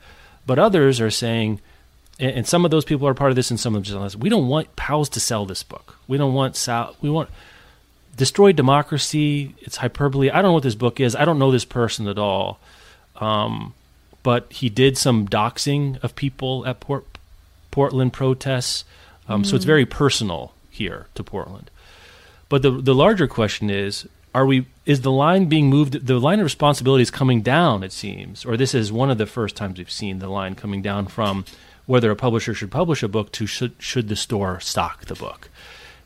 [0.47, 1.61] But others are saying,
[2.19, 4.29] and, some of those people are part of this, and some of them just we
[4.29, 5.95] don't want Powell's to sell this book.
[6.07, 6.95] We don't want Sal.
[7.01, 7.29] We want
[8.17, 9.53] destroy democracy.
[9.59, 10.31] It's hyperbole.
[10.31, 11.15] I don't know what this book is.
[11.15, 12.59] I don't know this person at all.
[13.17, 13.75] Um,
[14.23, 17.05] but he did some doxing of people at Port,
[17.69, 18.85] Portland protests.
[19.27, 21.71] Um, So it's very personal here to Portland.
[22.49, 24.67] But the the larger question is: Are we?
[24.85, 26.05] Is the line being moved?
[26.05, 27.83] The line of responsibility is coming down.
[27.83, 30.81] It seems, or this is one of the first times we've seen the line coming
[30.81, 31.45] down from
[31.85, 35.49] whether a publisher should publish a book to should should the store stock the book.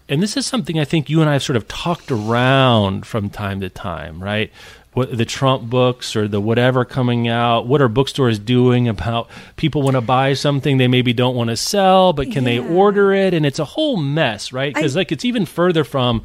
[0.08, 3.30] And this is something I think you and I have sort of talked around from
[3.30, 4.52] time to time, right?
[4.94, 7.68] What the Trump books or the whatever coming out.
[7.68, 11.58] What are bookstores doing about people want to buy something they maybe don't want to
[11.58, 13.34] sell, but can they order it?
[13.34, 14.74] And it's a whole mess, right?
[14.74, 16.24] Because like it's even further from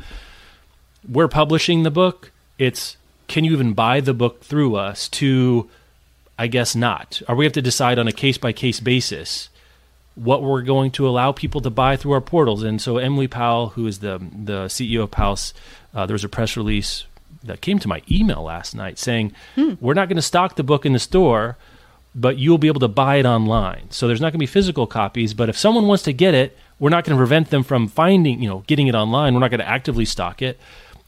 [1.06, 2.32] we're publishing the book.
[2.58, 2.96] It's
[3.26, 5.08] can you even buy the book through us?
[5.10, 5.68] To
[6.38, 7.20] I guess not.
[7.28, 9.50] Or we have to decide on a case by case basis
[10.14, 12.62] what we're going to allow people to buy through our portals.
[12.62, 15.54] And so Emily Powell, who is the the CEO of Powell's,
[15.94, 17.04] uh, there was a press release
[17.44, 19.74] that came to my email last night saying hmm.
[19.80, 21.56] we're not going to stock the book in the store,
[22.14, 23.90] but you'll be able to buy it online.
[23.90, 26.56] So there's not going to be physical copies, but if someone wants to get it,
[26.78, 29.34] we're not going to prevent them from finding, you know, getting it online.
[29.34, 30.58] We're not going to actively stock it.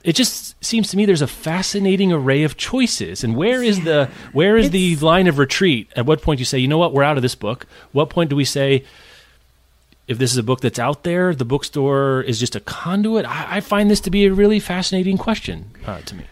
[0.05, 3.25] It just seems to me there's a fascinating array of choices.
[3.25, 5.93] And where is the where is the line of retreat?
[5.97, 7.67] At what point do you say, you know what, we're out of this book?
[7.91, 8.85] What point do we say,
[10.09, 13.25] if this is a book that's out there, the bookstore is just a conduit?
[13.27, 16.25] I, I find this to be a really fascinating question uh, to me.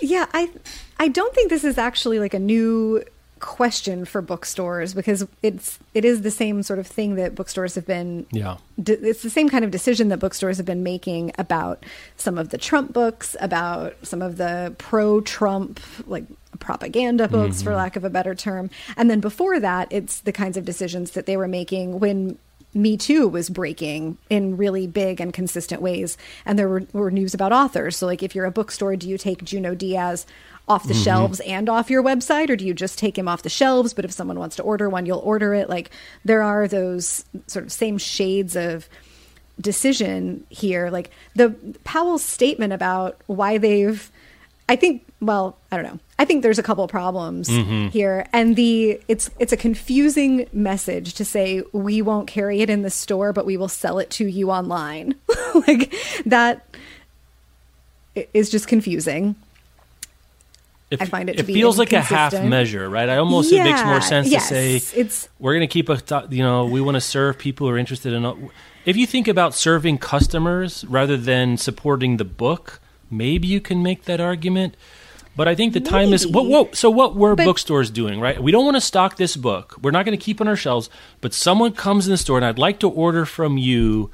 [0.00, 0.50] Yeah, I
[0.98, 3.02] I don't think this is actually like a new
[3.40, 7.84] question for bookstores because it's it is the same sort of thing that bookstores have
[7.86, 8.56] been Yeah.
[8.82, 11.84] d- it's the same kind of decision that bookstores have been making about
[12.16, 16.24] some of the Trump books, about some of the pro-Trump like
[16.58, 18.70] propaganda books for lack of a better term.
[18.96, 22.38] And then before that, it's the kinds of decisions that they were making when
[22.74, 26.16] me Too was breaking in really big and consistent ways.
[26.44, 27.96] And there were, were news about authors.
[27.96, 30.26] So, like, if you're a bookstore, do you take Junot Diaz
[30.66, 31.02] off the mm-hmm.
[31.02, 33.94] shelves and off your website, or do you just take him off the shelves?
[33.94, 35.68] But if someone wants to order one, you'll order it.
[35.68, 35.90] Like,
[36.24, 38.88] there are those sort of same shades of
[39.60, 40.90] decision here.
[40.90, 44.10] Like, the Powell's statement about why they've
[44.68, 46.00] I think well, I don't know.
[46.18, 47.88] I think there's a couple problems mm-hmm.
[47.88, 52.82] here and the it's it's a confusing message to say we won't carry it in
[52.82, 55.16] the store but we will sell it to you online.
[55.66, 55.94] like
[56.26, 56.64] that
[58.32, 59.34] is just confusing.
[60.90, 63.08] It, I find it to it be feels like a half measure, right?
[63.08, 65.96] I almost it makes more sense yes, to say it's- we're going to keep a
[65.96, 68.50] th- you know we want to serve people who are interested in.
[68.84, 74.04] If you think about serving customers rather than supporting the book, maybe you can make
[74.04, 74.76] that argument.
[75.36, 76.54] But I think the time is whoa, Maybe.
[76.54, 76.68] whoa.
[76.72, 78.40] So what were But- bookstores doing, right?
[78.40, 79.76] We don't want to stock this book.
[79.82, 80.88] We're not going to keep it on our shelves.
[81.20, 84.10] But someone comes in the store and I'd like to order from you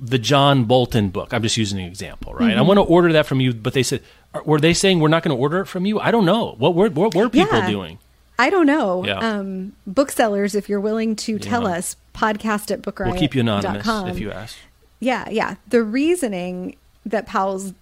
[0.00, 1.32] the John Bolton book.
[1.32, 2.50] I'm just using an example, right?
[2.50, 2.66] I Mm-hmm.
[2.66, 4.00] want to order that from you, but they said,
[4.44, 5.98] were they saying we're not going to order it from you?
[6.00, 6.54] I don't know.
[6.58, 7.70] What were what were people Yeah.
[7.70, 7.98] doing?
[8.38, 9.04] I don't know.
[9.06, 9.18] Yeah.
[9.18, 11.76] Um, booksellers, if you're willing to tell Yeah.
[11.76, 13.10] us, podcast at bookriot.com.
[13.12, 14.56] We'll keep you anonymous if you ask.
[15.00, 15.54] Yeah, yeah.
[15.68, 16.74] The reasoning
[17.06, 17.72] that Powell's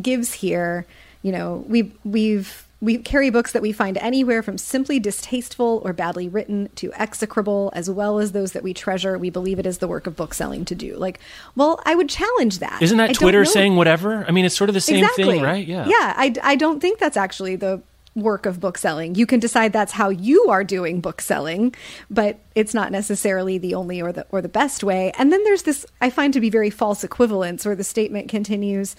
[0.00, 0.86] gives here,
[1.28, 5.92] you know, we we've we carry books that we find anywhere from simply distasteful or
[5.92, 9.18] badly written to execrable, as well as those that we treasure.
[9.18, 10.96] We believe it is the work of bookselling to do.
[10.96, 11.20] Like,
[11.54, 12.80] well, I would challenge that.
[12.80, 14.24] Isn't that don't Twitter saying whatever?
[14.26, 15.24] I mean, it's sort of the same exactly.
[15.24, 15.66] thing, right?
[15.66, 15.86] Yeah.
[15.86, 16.14] Yeah.
[16.16, 17.82] I, I don't think that's actually the
[18.14, 19.14] work of bookselling.
[19.14, 21.74] You can decide that's how you are doing bookselling,
[22.10, 25.12] but it's not necessarily the only or the or the best way.
[25.18, 28.96] And then there's this I find to be very false equivalence where the statement continues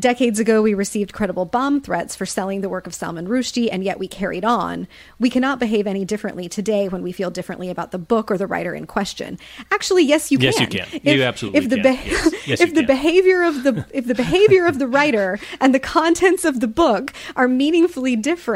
[0.00, 3.84] Decades ago, we received credible bomb threats for selling the work of Salman Rushdie, and
[3.84, 4.88] yet we carried on.
[5.20, 8.48] We cannot behave any differently today when we feel differently about the book or the
[8.48, 9.38] writer in question.
[9.70, 10.70] Actually, yes, you Yes, can.
[10.72, 11.00] you can.
[11.04, 11.84] You absolutely if the can.
[11.84, 12.46] Yes.
[12.46, 12.86] Yes, if the can.
[12.86, 17.12] behavior of the if the behavior of the writer and the contents of the book
[17.36, 18.55] are meaningfully different,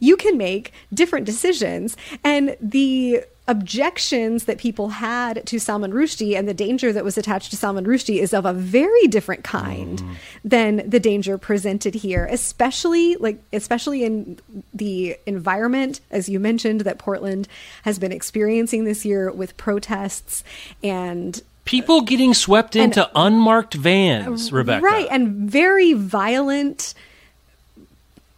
[0.00, 1.96] you can make different decisions.
[2.24, 7.50] And the objections that people had to Salman Rushdie and the danger that was attached
[7.50, 10.14] to Salman Rushdie is of a very different kind Mm.
[10.44, 14.38] than the danger presented here, especially like especially in
[14.74, 17.46] the environment as you mentioned that Portland
[17.84, 20.42] has been experiencing this year with protests
[20.82, 24.84] and People getting swept into unmarked vans, Rebecca.
[24.84, 26.94] Right, and very violent,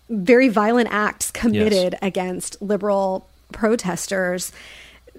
[0.09, 4.53] very violent acts committed against liberal protesters.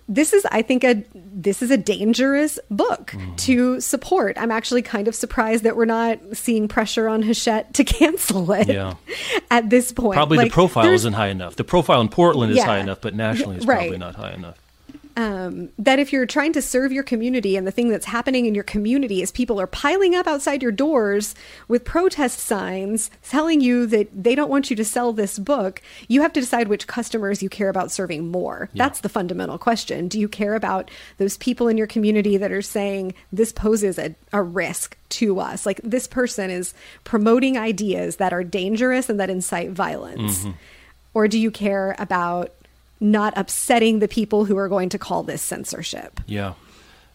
[0.08, 3.36] This is, I think, a this is a dangerous book Mm-hmm.
[3.36, 4.38] to support.
[4.40, 8.68] I'm actually kind of surprised that we're not seeing pressure on Hachette to cancel it
[8.70, 8.96] Yeah.
[9.52, 10.16] at this point.
[10.16, 11.56] Probably Like, the profile isn't high enough.
[11.58, 12.66] The profile in Portland is Yeah.
[12.66, 13.82] high enough, but nationally it's Right.
[13.92, 14.58] probably not high enough.
[15.18, 18.56] Um, that if you're trying to serve your community and the thing that's happening in
[18.56, 21.36] your community is people are piling up outside your doors
[21.68, 26.22] with protest signs telling you that they don't want you to sell this book, you
[26.22, 28.70] have to decide which customers you care about serving more.
[28.76, 30.08] That's the fundamental question.
[30.08, 34.16] Do you care about those people in your community that are saying this poses a,
[34.32, 35.66] a risk to us?
[35.66, 40.46] Like this person is promoting ideas that are dangerous and that incite violence.
[41.14, 42.54] Or do you care about
[43.00, 46.20] not upsetting the people who are going to call this censorship.
[46.28, 46.54] Yeah.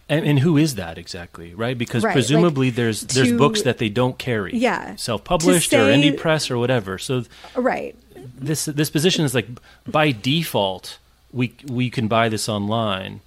[0.08, 1.76] And, and who is that exactly, right?
[1.78, 4.54] Because Right, presumably like, there's there's to- books that they don't carry.
[4.56, 4.96] Yeah.
[4.96, 6.98] Self-published or indie press or whatever.
[6.98, 7.24] So
[7.56, 7.96] Right.
[8.38, 9.48] this this position is like
[9.86, 10.98] by default
[11.32, 13.20] we we can buy this online.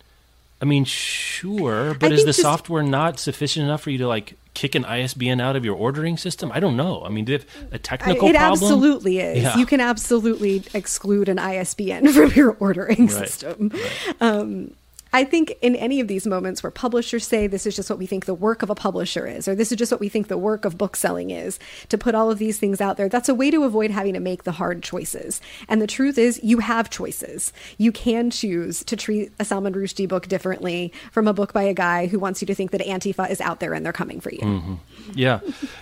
[0.61, 4.07] I mean, sure, but I is the just- software not sufficient enough for you to
[4.07, 6.51] like kick an ISBN out of your ordering system?
[6.51, 7.03] I don't know.
[7.05, 7.37] I mean, do
[7.71, 8.51] a technical it problem?
[8.63, 9.43] absolutely is.
[9.43, 9.57] Yeah.
[9.57, 13.71] You can absolutely exclude an ISBN from your ordering Right, system.
[14.19, 14.73] Um,
[15.13, 18.05] I think in any of these moments where publishers say this is just what we
[18.05, 20.37] think the work of a publisher is, or this is just what we think the
[20.37, 23.51] work of bookselling is, to put all of these things out there, that's a way
[23.51, 25.41] to avoid having to make the hard choices.
[25.67, 27.53] And the truth is, you have choices.
[27.77, 31.73] You can choose to treat a Salman Rushdie book differently from a book by a
[31.73, 34.31] guy who wants you to think that Antifa is out there and they're coming for
[34.31, 34.39] you.
[34.39, 34.73] Mm-hmm.
[35.13, 35.39] Yeah,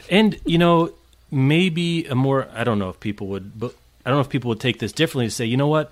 [0.10, 0.94] and you know,
[1.32, 2.48] maybe a more.
[2.54, 4.92] I don't know if people would, but I don't know if people would take this
[4.92, 5.92] differently to say, you know what,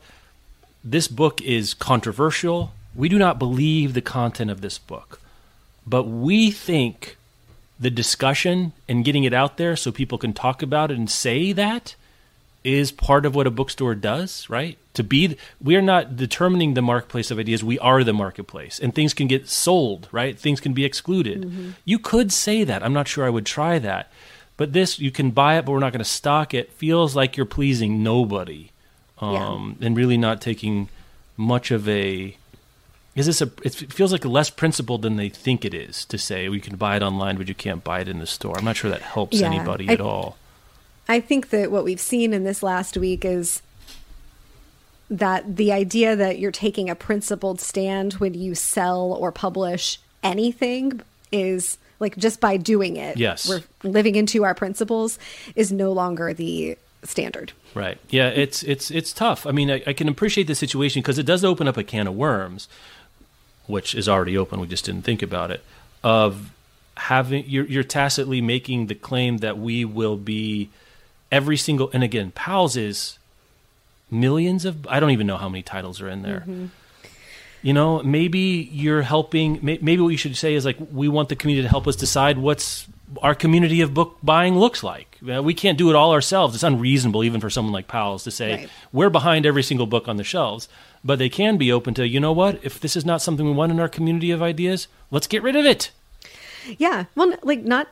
[0.83, 2.71] this book is controversial.
[2.95, 5.19] We do not believe the content of this book,
[5.85, 7.17] but we think
[7.79, 11.51] the discussion and getting it out there so people can talk about it and say
[11.53, 11.95] that
[12.63, 14.77] is part of what a bookstore does, right?
[14.93, 17.63] To be, we are not determining the marketplace of ideas.
[17.63, 20.39] We are the marketplace, and things can get sold, right?
[20.39, 21.73] Things can be excluded.
[21.83, 22.83] You could say that.
[22.83, 24.11] I'm not sure I would try that,
[24.55, 26.71] but this you can buy it, but we're not going to stock it.
[26.71, 28.69] Feels like you're pleasing nobody,
[29.19, 30.89] um, and really not taking
[31.35, 32.37] much of a.
[33.15, 33.51] Is this a?
[33.63, 36.95] It feels like less principled than they think it is to say we can buy
[36.95, 38.57] it online, but you can't buy it in the store.
[38.57, 40.37] I'm not sure that helps Yeah, anybody I- at all.
[41.07, 43.61] I think that what we've seen in this last week is
[45.09, 51.01] that the idea that you're taking a principled stand when you sell or publish anything
[51.31, 53.17] is like just by doing it.
[53.17, 53.47] Yes.
[53.47, 55.19] We're living into our principles
[55.55, 57.51] is no longer the standard.
[57.75, 57.97] Right.
[58.09, 59.45] Yeah, it's it's it's tough.
[59.45, 62.07] I mean, I, I can appreciate the situation because it does open up a can
[62.07, 62.67] of worms,
[63.67, 64.59] which is already open.
[64.59, 65.63] We just didn't think about it.
[66.03, 66.51] Of
[66.97, 70.69] having you're you're tacitly making the claim that we will be
[71.31, 73.17] every single and again, Powell's is
[74.11, 76.45] millions of I don't even know how many titles are in there.
[77.61, 79.59] You know, maybe you're helping.
[79.61, 81.95] may- Maybe what you should say is like, we want the community to help us
[81.95, 82.85] decide what's
[83.21, 85.17] our community of book buying looks like.
[85.25, 86.55] Uh, We can't do it all ourselves.
[86.55, 88.69] It's unreasonable, even for someone like Powell's, to say Right.
[88.91, 90.67] we're behind every single book on the shelves.
[91.03, 92.59] But they can be open to, you know what?
[92.63, 95.55] If this is not something we want in our community of ideas, let's get rid
[95.55, 95.91] of it.
[96.77, 97.05] Yeah.
[97.15, 97.89] Well, like not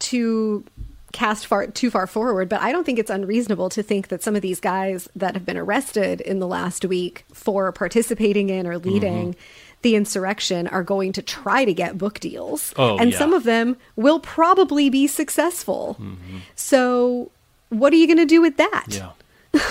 [0.00, 0.64] to
[1.12, 4.34] cast far too far forward, but I don't think it's unreasonable to think that some
[4.36, 8.76] of these guys that have been arrested in the last week for participating in or
[8.78, 9.40] leading Mm-hmm.
[9.82, 12.74] the insurrection are going to try to get book deals.
[12.76, 13.18] Oh, and yeah.
[13.18, 15.96] some of them will probably be successful.
[16.00, 16.38] Mm-hmm.
[16.56, 17.30] So
[17.70, 18.86] what are you going to do with that?
[18.88, 19.10] Yeah.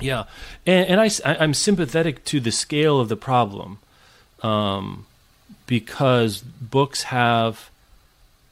[0.00, 0.24] yeah.
[0.66, 1.10] And, and I,
[1.44, 3.78] am sympathetic to the scale of the problem
[4.42, 5.06] um,
[5.66, 7.70] because books have.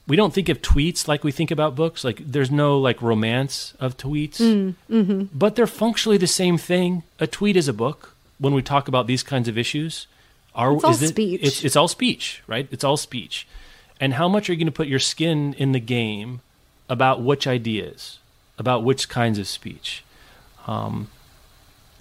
[0.06, 2.04] We don't think of tweets like we think about books.
[2.04, 5.22] Like there's no like romance of tweets, Mm, mm-hmm.
[5.32, 7.04] but they're functionally the same thing.
[7.18, 8.14] A tweet is a book.
[8.38, 10.06] When we talk about these kinds of issues,
[10.54, 11.40] are It's all it- speech.
[11.42, 12.68] It's, it's all speech, right?
[12.70, 13.46] It's all speech.
[13.98, 16.40] And how much are you going to put your skin in the game
[16.88, 18.18] about which ideas,
[18.58, 20.04] about which kinds of speech?
[20.66, 21.08] Um,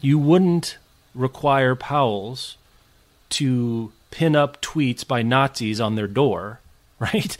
[0.03, 0.77] you wouldn't
[1.15, 2.57] require Powell's
[3.29, 6.59] to pin up tweets by Nazis on their door,
[6.99, 7.35] right?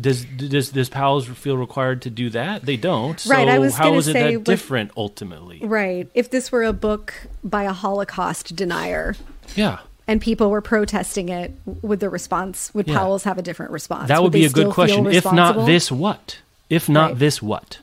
[0.00, 2.62] Does does does Powell's feel required to do that?
[2.62, 3.18] They don't.
[3.18, 5.58] So Right, I was how gonna it say that with- different ultimately?
[5.62, 6.08] Right.
[6.14, 9.16] If this were a book by a Holocaust denier
[9.56, 9.78] Yeah.
[10.06, 12.96] and people were protesting it, would the response, would Yeah.
[12.98, 14.08] Powell's have a different response?
[14.08, 15.06] That would they be a good question.
[15.06, 16.38] If not this, what?
[16.70, 17.18] If not Right.
[17.18, 17.78] this, what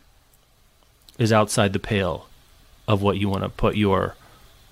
[1.17, 2.27] is outside the pale
[2.87, 4.15] of what you want to put your,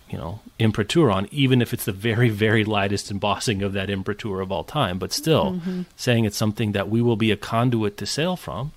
[0.09, 1.27] you know, imprimatur on?
[1.31, 5.11] Even if it's the very, very lightest embossing of that imprimatur of all time, but
[5.13, 5.81] still Mm-hmm.
[5.95, 8.71] saying it's something that we will be a conduit to sale from.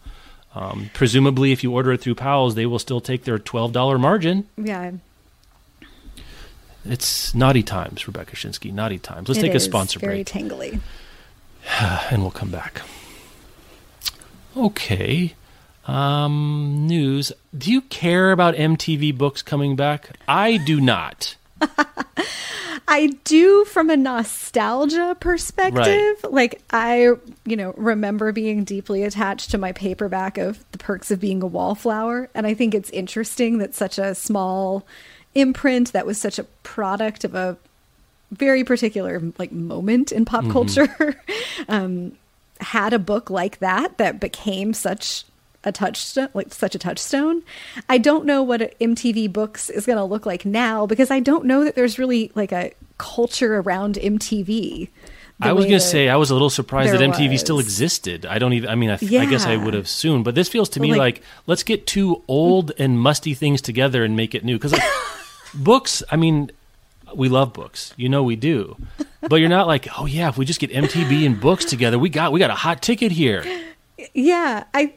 [0.55, 3.99] Um, presumably, if you order it through Powell's, they will still take their twelve dollar
[3.99, 4.47] margin.
[4.57, 4.93] Yeah.
[6.89, 8.72] It's naughty times, Rebecca Schinsky.
[8.72, 9.28] Naughty times.
[9.28, 10.26] Let's it take a sponsor very break.
[10.28, 10.80] tangly.
[12.11, 12.80] and we'll come back.
[14.57, 15.34] Okay.
[15.87, 17.32] Um, news.
[17.57, 20.11] Do you care about MTV books coming back?
[20.26, 21.37] I do not.
[22.89, 26.24] I do from a nostalgia perspective.
[26.28, 27.12] Like I,
[27.45, 31.47] you know, remember being deeply attached to my paperback of The Perks of Being a
[31.47, 34.87] Wallflower, and I think it's interesting that such a small
[35.34, 37.57] imprint that was such a product of a
[38.32, 41.20] very particular like moment in pop culture
[41.68, 42.12] um,
[42.61, 45.24] had a book like that that became such
[45.66, 47.42] a touchstone like such a touchstone
[47.88, 51.44] i don't know what mtv books is going to look like now because i don't
[51.44, 54.88] know that there's really like a culture around mtv
[55.38, 58.24] I was going to say I was a little surprised that MTV still existed.
[58.24, 58.70] I don't even.
[58.70, 60.92] I mean, I, th- I guess I would have soon, but this feels to me
[60.92, 64.56] Like- like, let's get two old and musty things together and make it new.
[64.56, 64.82] Because like,
[65.54, 66.50] books, I mean,
[67.14, 67.92] we love books.
[67.98, 68.78] You know, we do.
[69.20, 72.08] But you're not like, oh yeah, if we just get MTV and books together, we
[72.08, 73.44] got we got a hot ticket here.
[74.14, 74.94] yeah i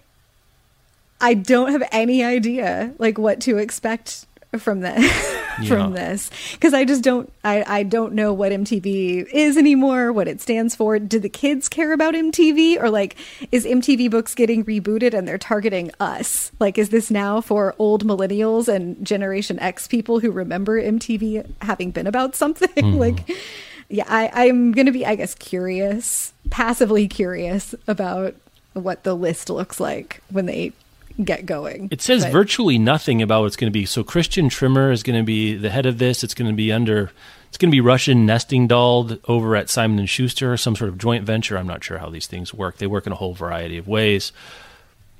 [1.22, 4.26] i don't have any idea like what to expect
[4.58, 4.82] from
[5.68, 6.00] from Yeah.
[6.08, 6.32] this.
[6.54, 10.74] Because i just don't I, I don't know what mtv is anymore what it stands
[10.76, 10.98] for.
[10.98, 13.16] Do the kids care about mtv or like
[13.52, 16.52] is mtv books getting rebooted and they're targeting us?
[16.60, 21.92] Like is this now for old millennials and generation x people who remember mtv having
[21.92, 22.70] been about something?
[22.80, 22.98] Mm-hmm.
[22.98, 23.30] Like
[23.90, 28.34] yeah I, i'm gonna be i guess curious passively curious about
[28.74, 30.72] what the list looks like when they
[31.24, 33.86] get going It says But- virtually nothing about what it's going to be.
[33.86, 36.24] So Christian Trimmer is going to be the head of this.
[36.24, 37.12] It's going to be under.
[37.50, 40.98] It's going to be Russian nesting dolled over at Simon and Schuster, some sort of
[40.98, 41.58] joint venture.
[41.58, 42.78] I'm not sure how these things work.
[42.78, 44.32] They work in a whole variety of ways.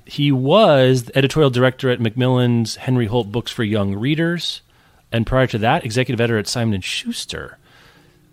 [0.06, 4.60] He was the editorial director at Macmillan's Henry Holt Books for Young Readers,
[5.12, 7.58] and prior to that, executive editor at Simon and Schuster.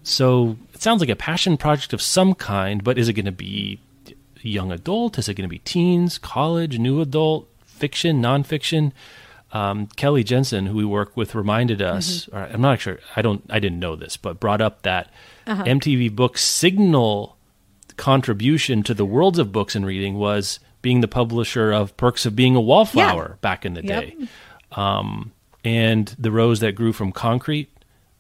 [0.04, 3.32] So it sounds like a passion project of some kind, but is it going to
[3.32, 3.80] be
[4.42, 5.18] young adult?
[5.18, 7.48] Is it going to be teens, college, new adult,
[7.78, 8.92] fiction, nonfiction?
[9.54, 12.28] Um, Kelly Jensen, who we work with, reminded us.
[12.34, 13.00] Or I'm not sure.
[13.16, 13.44] I don't.
[13.50, 15.10] I didn't know this, but brought up that
[15.48, 17.38] MTV Books' signal
[17.96, 22.36] contribution to the worlds of books and reading was being the publisher of Perks of
[22.36, 24.04] Being a Wallflower back in the Yep.
[24.04, 24.16] day,
[24.74, 25.32] um,
[25.64, 27.70] and The Rose That Grew from Concrete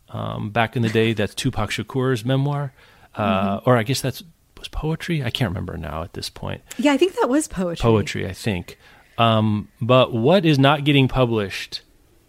[0.09, 1.13] um, back in the day.
[1.13, 2.73] That's Tupac Shakur's memoir,
[3.15, 4.23] uh, or I guess that's
[4.57, 5.23] was poetry.
[5.23, 6.61] I can't remember now at this point.
[6.79, 8.77] yeah i think that was poetry Poetry, I think.
[9.17, 11.81] Um, but what is not getting published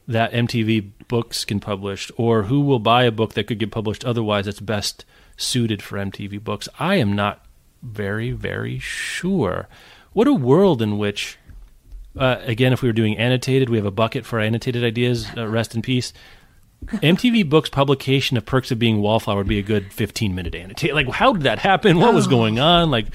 [0.06, 4.04] that MTV Books can publish, or who will buy a book that could get published
[4.04, 5.04] otherwise that's best
[5.36, 6.68] suited for MTV Books?
[6.78, 7.44] I am not
[7.82, 9.68] very, very sure.
[10.12, 11.38] What a world in which,
[12.16, 15.26] uh, again, if we were doing annotated, we have a bucket for annotated ideas.
[15.36, 16.12] Uh, rest in peace.
[16.86, 20.94] MTV Books publication of Perks of Being Wallflower would be a good 15 minute annotate.
[20.94, 21.98] Like, how did that happen?
[21.98, 22.90] What was going on?
[22.90, 23.06] Like,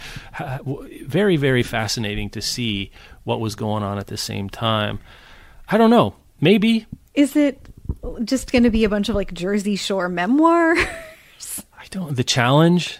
[1.06, 2.92] very, very fascinating to see
[3.24, 5.00] what was going on at the same time.
[5.70, 6.16] I don't know.
[6.42, 6.86] Maybe.
[7.14, 7.60] is it
[8.24, 12.16] just going to be a bunch of like jersey shore memoir I don't.
[12.16, 13.00] The challenge.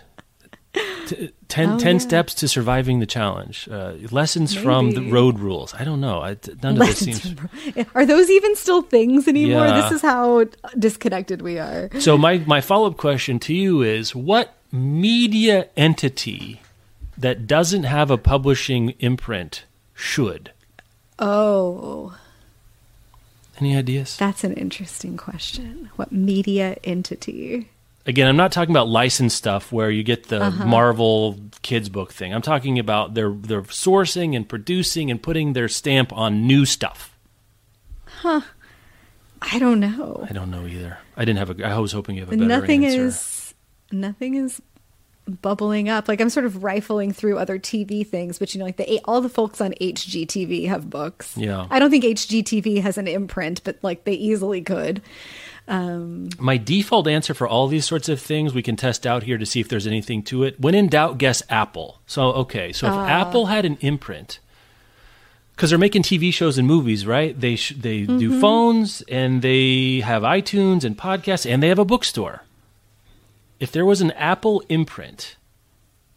[1.08, 2.00] T- ten, Oh, 10 yeah.
[2.00, 3.68] steps to surviving the challenge.
[3.70, 5.74] Uh, lessons from the road rules.
[5.74, 6.22] I don't know.
[6.22, 7.36] I, none of this seems.
[7.96, 9.68] Are those even still things anymore?
[9.68, 9.82] Yeah.
[9.82, 10.46] This is how
[10.78, 11.90] disconnected we are.
[12.00, 16.62] So my my follow up question to you is: What media entity
[17.18, 20.52] that doesn't have a publishing imprint should?
[21.20, 22.16] Oh,
[23.60, 24.18] Any ideas?
[24.18, 25.90] that's an interesting question.
[25.96, 27.70] What media entity?
[28.06, 30.66] Again, I'm not talking about licensed stuff where you get the Uh-huh.
[30.66, 32.34] Marvel kids book thing.
[32.34, 37.16] I'm talking about their their sourcing and producing and putting their stamp on new stuff.
[38.06, 38.42] Huh.
[39.42, 40.26] I don't know.
[40.30, 40.98] I don't know either.
[41.16, 41.66] I didn't have a.
[41.66, 43.06] I was hoping you have a better Nothing answer.
[43.06, 43.54] is
[43.92, 44.62] nothing is
[45.42, 46.08] bubbling up.
[46.08, 49.22] Like I'm sort of rifling through other TV things, but you know, like the all
[49.22, 51.36] the folks on HGTV have books.
[51.38, 51.68] Yeah.
[51.70, 55.02] I don't think HGTV has an imprint, but like they easily could.
[55.66, 59.38] Um, My default answer for all these sorts of things we can test out here
[59.38, 60.60] to see if there's anything to it.
[60.60, 62.02] When in doubt, guess Apple.
[62.06, 63.08] So okay, so if Ah.
[63.08, 64.40] Apple had an imprint,
[65.56, 67.40] because they're making TV shows and movies, right?
[67.40, 68.18] They sh- they Mm-hmm.
[68.18, 72.42] do phones and they have iTunes and podcasts and they have a bookstore.
[73.60, 75.36] If there was an Apple imprint,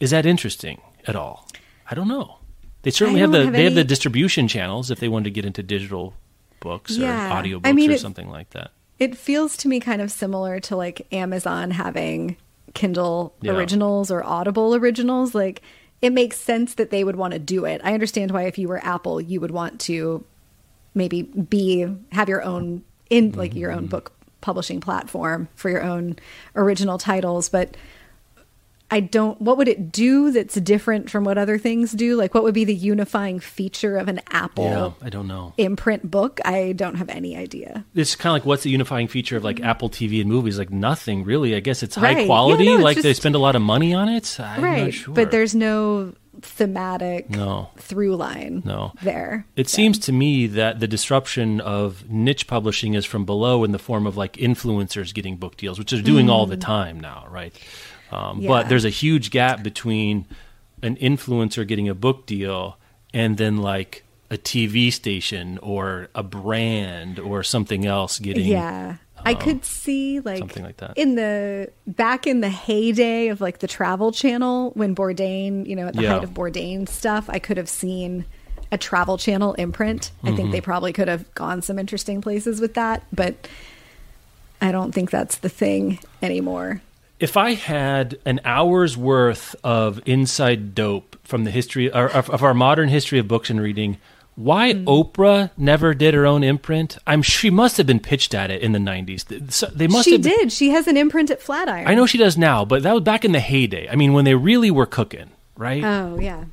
[0.00, 1.48] is that interesting at all?
[1.90, 2.38] I don't know.
[2.82, 5.44] They certainly have the have they have the distribution channels if they wanted to get
[5.44, 6.14] into digital
[6.60, 7.28] books Yeah.
[7.28, 8.70] or audiobooks I mean, or it- something like that.
[8.98, 12.36] It feels to me kind of similar to like Amazon having
[12.74, 13.52] Kindle Yeah.
[13.52, 15.34] originals or Audible originals.
[15.34, 15.62] Like
[16.00, 17.80] it makes sense that they would want to do it.
[17.84, 20.24] I understand why if you were Apple, you would want to
[20.94, 23.78] maybe be have your own in like your Mm-hmm.
[23.80, 24.12] own book
[24.46, 26.16] publishing platform for your own
[26.54, 27.76] original titles, but
[28.88, 32.14] I don't what would it do that's different from what other things do?
[32.14, 35.52] Like what would be the unifying feature of an Apple Yeah, I don't know.
[35.58, 36.38] imprint book?
[36.44, 37.84] I don't have any idea.
[37.96, 40.56] it's kind of like what's the unifying feature of like Apple TV and movies?
[40.56, 41.56] Like nothing really.
[41.56, 42.14] I guess it's Right.
[42.14, 42.66] high Yeah, quality.
[42.66, 44.38] no, it's like they spend a lot of money on it.
[44.38, 45.14] I'm right not sure.
[45.14, 47.70] but there's no thematic No.
[47.76, 48.92] through line No.
[49.02, 53.72] there It seems to me that the disruption of niche publishing is from below in
[53.72, 57.26] the form of like influencers getting book deals, which they're doing all the time now,
[57.30, 57.54] right?
[58.10, 58.48] Um, Yeah.
[58.48, 60.26] But there's a huge gap between
[60.82, 62.78] an influencer getting a book deal
[63.14, 68.46] and then like a TV station or a brand or something else getting.
[68.46, 68.96] yeah
[69.26, 70.96] i could see like something like that.
[70.96, 75.86] in the back in the heyday of like the travel channel when bourdain you know
[75.88, 76.14] at the Yeah.
[76.14, 78.24] height of bourdain stuff i could have seen
[78.72, 80.36] a travel channel imprint i Mm-hmm.
[80.36, 83.34] think they probably could have gone some interesting places with that but
[84.60, 86.80] i don't think that's the thing anymore
[87.18, 92.42] If I had an hour's worth of inside dope from the history or, of, of
[92.42, 93.96] our modern history of books and reading,
[94.36, 94.84] why Hmm.
[94.86, 96.98] Oprah never did her own imprint?
[97.06, 99.24] I'm she must have been pitched at it in the 90s.
[99.52, 102.06] So- They must she have been- did she has an imprint at flatiron I know
[102.06, 103.88] she does now, but that was back in the heyday.
[103.88, 105.82] I mean, when they really were cooking, right?
[105.82, 106.44] oh yeah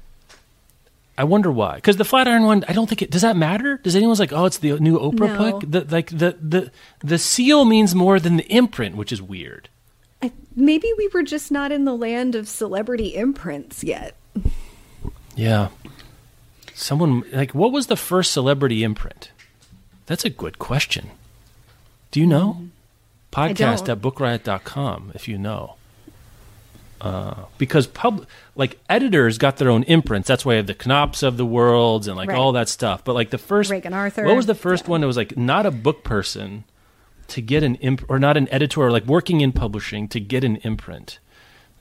[1.16, 1.76] I wonder why.
[1.76, 3.78] Because the Flatiron one, I don't think it does that matter.
[3.78, 5.38] Does anyone's like, oh, it's the new Oprah No.
[5.38, 5.64] book?
[5.68, 6.72] The, like the the
[7.04, 9.70] the seal means more than the imprint, which is weird.
[10.24, 14.16] I, maybe we were just not in the land of celebrity imprints yet.
[15.36, 15.68] Yeah.
[16.76, 19.32] Someone like what was the first celebrity imprint?
[20.06, 21.12] That's a good question.
[22.12, 22.68] Do you know?
[23.32, 25.76] Podcast at bookriot.com if you know.
[27.02, 30.28] Uh, because pub like editors got their own imprints.
[30.28, 32.38] That's why I have the Knopfs of the worlds and like Right.
[32.38, 33.04] all that stuff.
[33.04, 34.26] But like the first Reagan Arthur.
[34.26, 34.92] What was the first Yeah.
[34.92, 36.64] one that was like not a book person
[37.28, 40.44] to get an imp or not an editor or like working in publishing to get
[40.44, 41.20] an imprint?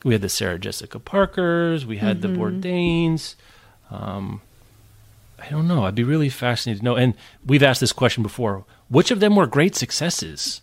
[0.04, 2.34] We had the Sarah Jessica Parkers, we had Mm-hmm.
[2.34, 3.34] the Bourdains.
[3.92, 4.40] Um,
[5.42, 5.84] I don't know.
[5.84, 6.94] I'd be really fascinated to know.
[6.94, 7.14] And
[7.44, 8.64] we've asked this question before.
[8.88, 10.62] Which of them were great successes?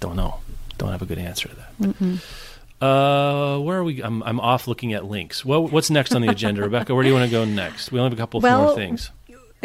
[0.00, 0.40] Don't know.
[0.78, 2.20] Don't have a good answer to that.
[2.84, 4.02] Uh, where are we?
[4.02, 5.44] I'm, I'm off looking at links.
[5.44, 6.94] Well, what's next on the agenda, Rebecca?
[6.94, 7.92] Where do you want to go next?
[7.92, 9.10] We only have a couple Well, more things.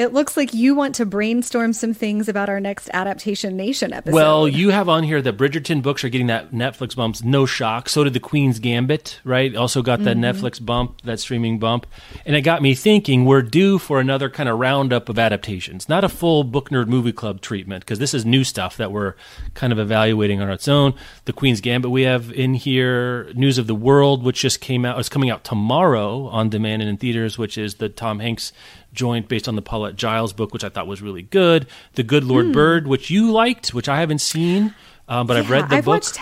[0.01, 4.15] It looks like you want to brainstorm some things about our next Adaptation Nation episode.
[4.15, 7.23] Well, you have on here that Bridgerton books are getting that Netflix bumps.
[7.23, 7.87] No shock.
[7.87, 9.55] So did the Queen's Gambit, right?
[9.55, 10.43] Also got that mm-hmm.
[10.43, 11.85] Netflix bump, that streaming bump.
[12.25, 15.87] And it got me thinking we're due for another kind of roundup of adaptations.
[15.87, 19.13] Not a full Book Nerd Movie Club treatment, because this is new stuff that we're
[19.53, 20.95] kind of evaluating on its own.
[21.25, 23.31] The Queen's Gambit we have in here.
[23.35, 26.89] News of the World, which just came out, is coming out tomorrow on demand and
[26.89, 28.51] in theaters, which is the Tom Hanks
[28.93, 31.67] joint based on the Paulette Jiles book, which I thought was really good.
[31.93, 34.73] The Good Lord Bird, which you liked, which I haven't seen,
[35.07, 36.03] um, but I've read the I've book.
[36.03, 36.19] Watched,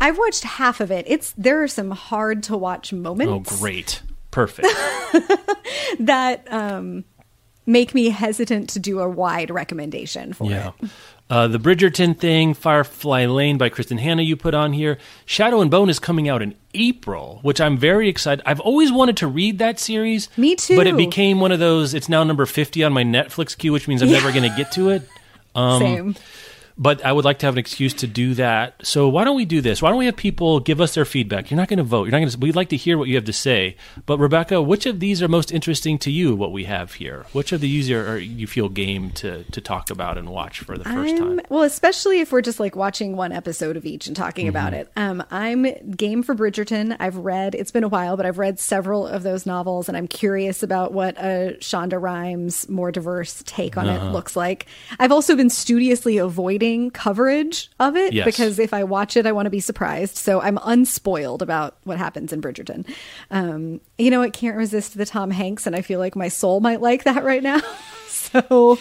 [0.00, 1.04] I've watched half of it.
[1.08, 3.52] It's there are some hard to watch moments.
[3.52, 4.02] oh, great.
[4.30, 4.68] Perfect.
[6.00, 7.04] that um
[7.66, 10.72] make me hesitant to do a wide recommendation for Yeah.
[10.82, 10.90] it.
[11.32, 14.98] Uh, the Bridgerton thing, Firefly Lane by Kristin Hannah, you put on here.
[15.24, 18.42] Shadow and Bone is coming out in April, which I'm very excited.
[18.44, 20.28] I've always wanted to read that series.
[20.36, 20.76] Me too.
[20.76, 21.94] But it became one of those.
[21.94, 24.72] It's now number 50 on my Netflix queue, which means I'm never going to get
[24.72, 25.08] to it.
[25.54, 26.16] Um, Same.
[26.78, 28.74] But I would like to have an excuse to do that.
[28.86, 29.82] So why don't we do this?
[29.82, 31.50] Why don't we have people give us their feedback?
[31.50, 32.04] You're not going to vote.
[32.04, 32.38] You're not going to.
[32.38, 33.76] We'd like to hear what you have to say.
[34.06, 36.34] But Rebecca, which of these are most interesting to you?
[36.34, 37.26] What we have here?
[37.32, 40.78] Which of these are, are you feel game to to talk about and watch for
[40.78, 41.38] the 1st time?
[41.40, 44.48] I'm, well, especially if we're just like watching one episode of each and talking Mm-hmm.
[44.56, 44.90] about it.
[44.96, 45.66] Um, I'm
[45.96, 46.96] game for Bridgerton.
[46.98, 50.08] I've read, it's been a while, but I've read several of those novels and I'm
[50.08, 54.06] curious about what a Shonda Rhimes more diverse take on Uh-huh.
[54.08, 54.66] it looks like.
[54.98, 58.24] I've also been studiously avoiding coverage of it Yes.
[58.24, 60.16] because if I watch it, I want to be surprised.
[60.16, 62.86] So I'm unspoiled about what happens in Bridgerton.
[63.30, 66.60] Um, you know, it can't resist the Tom Hanks, and I feel like my soul
[66.60, 67.60] might like that right now.
[68.08, 68.78] so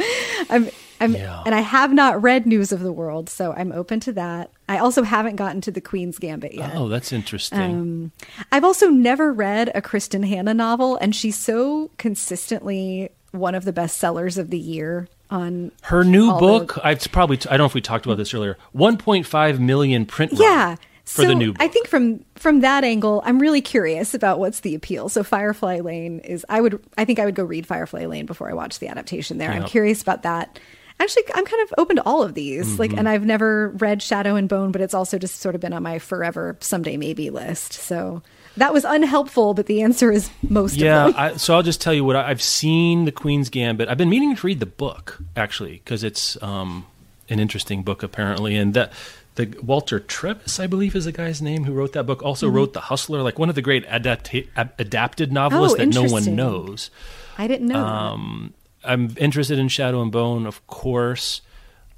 [0.49, 0.69] I'm.
[0.99, 1.41] I'm, Yeah.
[1.47, 4.51] and I have not read News of the World, so I'm open to that.
[4.69, 6.73] I also haven't gotten to the Queen's Gambit yet.
[6.75, 7.59] Oh, that's interesting.
[7.59, 8.11] Um,
[8.51, 13.73] I've also never read a Kristin Hannah novel, and she's so consistently one of the
[13.73, 17.73] best sellers of the year on Her new book, I've probably I don't know if
[17.73, 18.57] we talked about this earlier.
[18.75, 20.75] 1.5 million print yeah
[21.05, 21.61] for so the new book.
[21.61, 25.09] I think from from that angle, I'm really curious about what's the appeal.
[25.09, 28.49] So Firefly Lane is I would I think I would go read Firefly Lane before
[28.49, 29.51] I watch the adaptation there.
[29.51, 30.59] I'm curious about that.
[30.99, 32.67] Actually, I'm kind of open to all of these.
[32.67, 32.79] Mm-hmm.
[32.79, 35.73] Like and I've never read Shadow and Bone, but it's also just sort of been
[35.73, 37.73] on my forever someday maybe list.
[37.73, 38.21] So
[38.57, 41.11] that was unhelpful, but the answer is most yeah.
[41.15, 43.87] I, so I'll just tell you what I, I've seen the Queen's Gambit.
[43.89, 46.85] I've been meaning to read the book actually because it's um,
[47.29, 48.91] an interesting book apparently, and that
[49.35, 52.21] the Walter Trevis, I believe, is the guy's name who wrote that book.
[52.23, 52.55] Also Mm-hmm.
[52.57, 54.47] wrote The Hustler, like one of the great adapta-
[54.77, 56.91] adapted novelists Oh, that no one knows.
[57.37, 57.75] I didn't know.
[57.81, 57.87] that.
[57.89, 61.41] Um, I'm interested in Shadow and Bone, of course.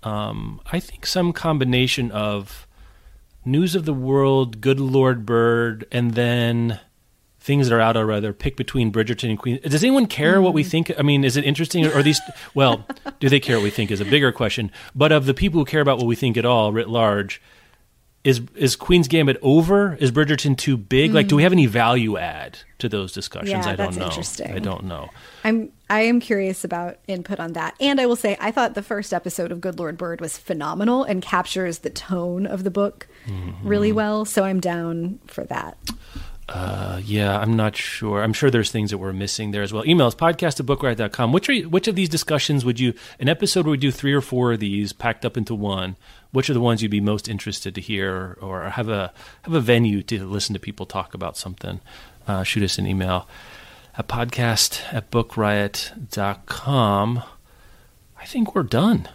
[0.03, 2.67] Um, I think some combination of
[3.45, 6.79] News of the World, Good Lord Bird, and then
[7.39, 7.95] things that are out.
[7.97, 9.59] Rather pick between Bridgerton and Queen.
[9.63, 10.55] Does anyone care what Mm.
[10.55, 10.91] we think?
[10.97, 12.21] I mean, is it interesting, or are these?
[12.53, 12.85] Well,
[13.19, 13.91] do they care what we think?
[13.91, 14.71] Is a bigger question.
[14.95, 17.41] But of the people who care about what we think at all, writ large,
[18.23, 19.97] is is Queen's Gambit over?
[19.99, 21.13] Is Bridgerton too big?
[21.13, 23.49] Like, do we have any value add to those discussions?
[23.51, 24.05] Yeah, I don't that's know.
[24.05, 24.53] interesting.
[24.53, 25.09] I don't know.
[25.43, 27.75] I'm I am curious about input on that.
[27.79, 31.03] And I will say I thought the first episode of Good Lord Bird was phenomenal
[31.03, 33.07] and captures the tone of the book
[33.63, 33.95] really Mm-hmm.
[33.95, 35.77] well, so I'm down for that.
[36.49, 38.23] Uh, yeah, I'm not sure.
[38.23, 39.83] I'm sure there's things that we're missing there as well.
[39.83, 41.31] Emails, podcast at bookriot.com.
[41.31, 44.21] Which, are, which of these discussions would you, an episode where we do three or
[44.21, 45.95] four of these packed up into one,
[46.31, 49.13] which are the ones you'd be most interested to hear or have a,
[49.43, 51.79] have a venue to listen to people talk about something?
[52.27, 53.27] Uh, shoot us an email
[53.97, 57.23] at podcast at bookriot.com.
[58.19, 59.09] I think we're done.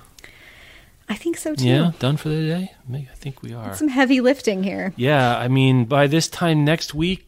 [1.09, 1.67] I think so too.
[1.67, 2.73] Yeah, done for the day?
[2.87, 3.75] Maybe- I think we are.
[3.75, 4.93] Some heavy lifting here.
[4.97, 7.27] Yeah, I mean, by this time next week,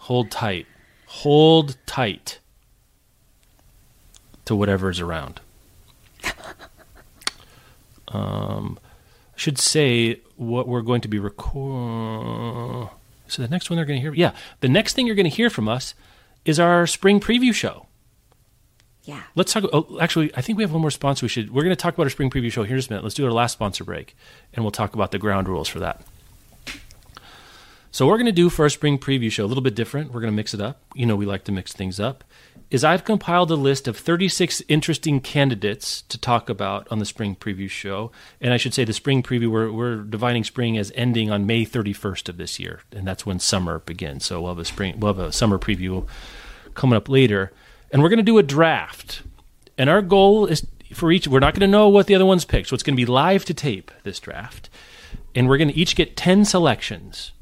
[0.00, 0.66] hold tight.
[1.06, 2.38] Hold tight
[4.46, 5.40] to whatever is around.
[8.08, 8.78] um,
[9.34, 12.88] I should say what we're going to be record.
[13.28, 15.34] So the next one they're going to hear, yeah, the next thing you're going to
[15.34, 15.94] hear from us
[16.44, 17.86] is our spring preview show.
[19.04, 19.22] Yeah.
[19.34, 19.64] Let's talk.
[19.72, 21.24] Oh, actually, I think we have one more sponsor.
[21.24, 21.50] We should.
[21.50, 23.04] We're going to talk about our spring preview show here in just a minute.
[23.04, 24.14] Let's do our last sponsor break,
[24.52, 26.02] and we'll talk about the ground rules for that.
[27.90, 30.12] So, we're going to do for our spring preview show a little bit different.
[30.12, 30.82] We're going to mix it up.
[30.94, 32.22] You know, we like to mix things up.
[32.70, 37.34] Is I've compiled a list of 36 interesting candidates to talk about on the spring
[37.34, 38.12] preview show,
[38.42, 39.50] and I should say the spring preview.
[39.50, 43.38] We're we're dividing spring as ending on May 31st of this year, and that's when
[43.38, 44.26] summer begins.
[44.26, 45.00] So we'll have a spring.
[45.00, 46.06] We'll have a summer preview
[46.74, 47.52] coming up later
[47.90, 49.22] and we're going to do a draft.
[49.76, 52.44] And our goal is for each, we're not going to know what the other one's
[52.44, 52.68] picked.
[52.68, 54.68] So it's going to be live to tape, this draft.
[55.34, 57.32] And we're going to each get 10 selections.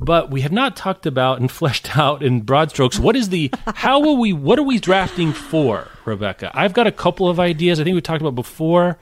[0.00, 3.50] But we have not talked about and fleshed out in broad strokes what is the,
[3.66, 6.50] how will we, what are we drafting for, Rebecca?
[6.54, 8.98] I've got a couple of ideas I think we talked about before.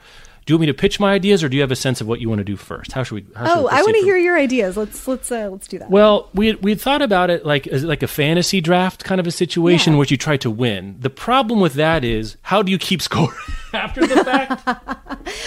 [0.49, 2.07] Do you want me to pitch my ideas, or do you have a sense of
[2.07, 2.91] what you want to do first?
[2.91, 3.25] How should we?
[3.35, 4.75] How should Oh, we I want to hear your ideas.
[4.77, 5.91] Let's let's uh, let's do that.
[5.91, 9.21] well, we had, we had thought about it like as like a fantasy draft kind
[9.21, 9.99] of a situation Yeah.
[9.99, 10.95] where you try to win.
[10.99, 13.31] The problem with that is how do you keep score
[13.73, 14.63] after the fact?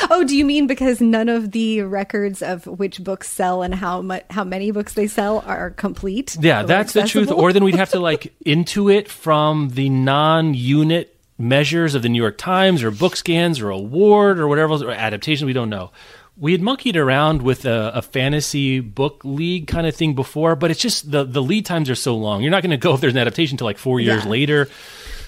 [0.13, 4.03] oh, do you mean because none of the records of which books sell and how
[4.03, 6.37] much how many books they sell are complete?
[6.41, 7.33] yeah, that's the truth.
[7.33, 11.12] Or then we'd have to like intuit from the non-unit
[11.43, 14.91] measures of the New York Times or book scans or award or whatever else or
[14.91, 15.47] adaptation.
[15.47, 15.91] We don't know.
[16.37, 20.71] we had monkeyed around with a, a, fantasy book league kind of thing before, but
[20.71, 22.41] it's just the the lead times are so long.
[22.43, 24.31] You're not going to go if there's an adaptation until like four years yeah.
[24.31, 24.69] later.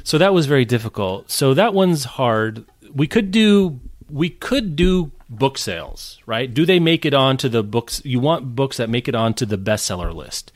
[0.04, 1.30] So that was very difficult.
[1.30, 2.64] So that one's hard.
[2.94, 6.52] We could do we could do book sales, right?
[6.52, 8.00] Do they make it onto the books?
[8.04, 10.52] You want books that make it onto the bestseller list.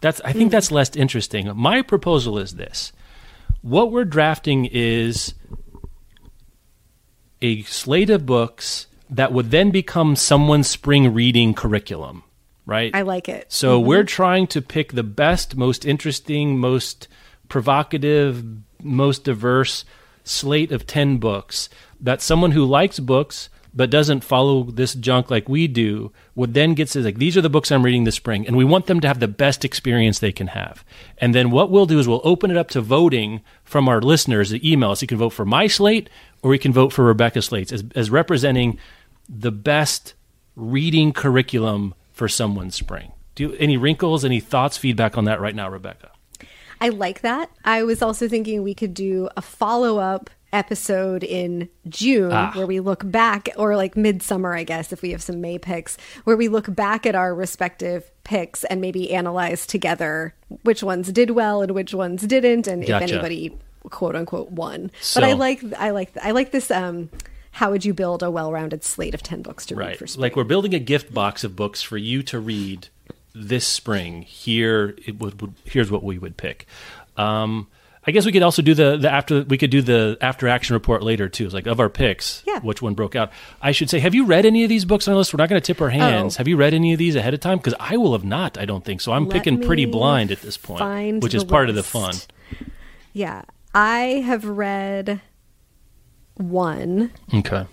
[0.00, 0.52] That's I think mm.
[0.52, 1.50] that's less interesting.
[1.54, 2.92] My proposal is this.
[3.62, 5.34] What we're drafting is
[7.42, 12.22] a slate of books that would then become someone's spring reading curriculum,
[12.64, 12.94] right?
[12.94, 13.52] I like it.
[13.52, 13.88] So mm-hmm.
[13.88, 17.08] we're trying to pick the best, most interesting, most
[17.48, 18.44] provocative,
[18.82, 19.84] most diverse
[20.24, 21.68] slate of 10 books
[22.00, 26.74] that someone who likes books but doesn't follow this junk like we do would then
[26.74, 29.00] get to like these are the books I'm reading this spring and we want them
[29.00, 30.84] to have the best experience they can have.
[31.18, 34.50] And then what we'll do is we'll open it up to voting from our listeners,
[34.50, 35.02] the emails.
[35.02, 36.10] You can vote for my slate
[36.42, 38.78] or you can vote for Rebecca slates as, as representing
[39.28, 40.14] the best
[40.56, 43.12] reading curriculum for someone's spring.
[43.34, 46.10] Do you, any wrinkles, any thoughts, feedback on that right now, Rebecca?
[46.80, 47.50] I like that.
[47.64, 52.52] I was also thinking we could do a follow up episode in June ah.
[52.54, 55.96] where we look back, or like midsummer, I guess, if we have some May picks,
[56.24, 61.30] where we look back at our respective picks and maybe analyze together which ones did
[61.30, 63.04] well and which ones didn't, and gotcha.
[63.04, 63.56] if anybody
[63.88, 64.90] quote unquote won.
[65.00, 67.10] So, but I like I like I like this um
[67.52, 69.88] how would you build a well-rounded slate of 10 books to right.
[69.88, 70.22] read for spring?
[70.22, 72.88] Like we're building a gift box of books for you to read
[73.34, 74.22] this spring.
[74.22, 76.66] Here it would, would here's what we would pick.
[77.16, 77.66] Um,
[78.06, 80.72] I guess we could also do the, the after we could do the after action
[80.72, 81.44] report later too.
[81.44, 82.60] It's like of our picks, yeah.
[82.60, 83.30] which one broke out.
[83.60, 85.34] I should say, have you read any of these books on the list?
[85.34, 85.90] We're not going to tip our oh.
[85.90, 86.36] hands.
[86.36, 86.38] Oh.
[86.38, 87.58] Have you read any of these ahead of time?
[87.58, 88.56] Because I will have not.
[88.56, 89.12] I don't think so.
[89.12, 92.14] I'm Let picking pretty blind at this point, which is part of the fun.
[93.12, 93.42] Yeah,
[93.74, 95.20] I have read
[96.36, 97.10] one.
[97.34, 97.66] Okay.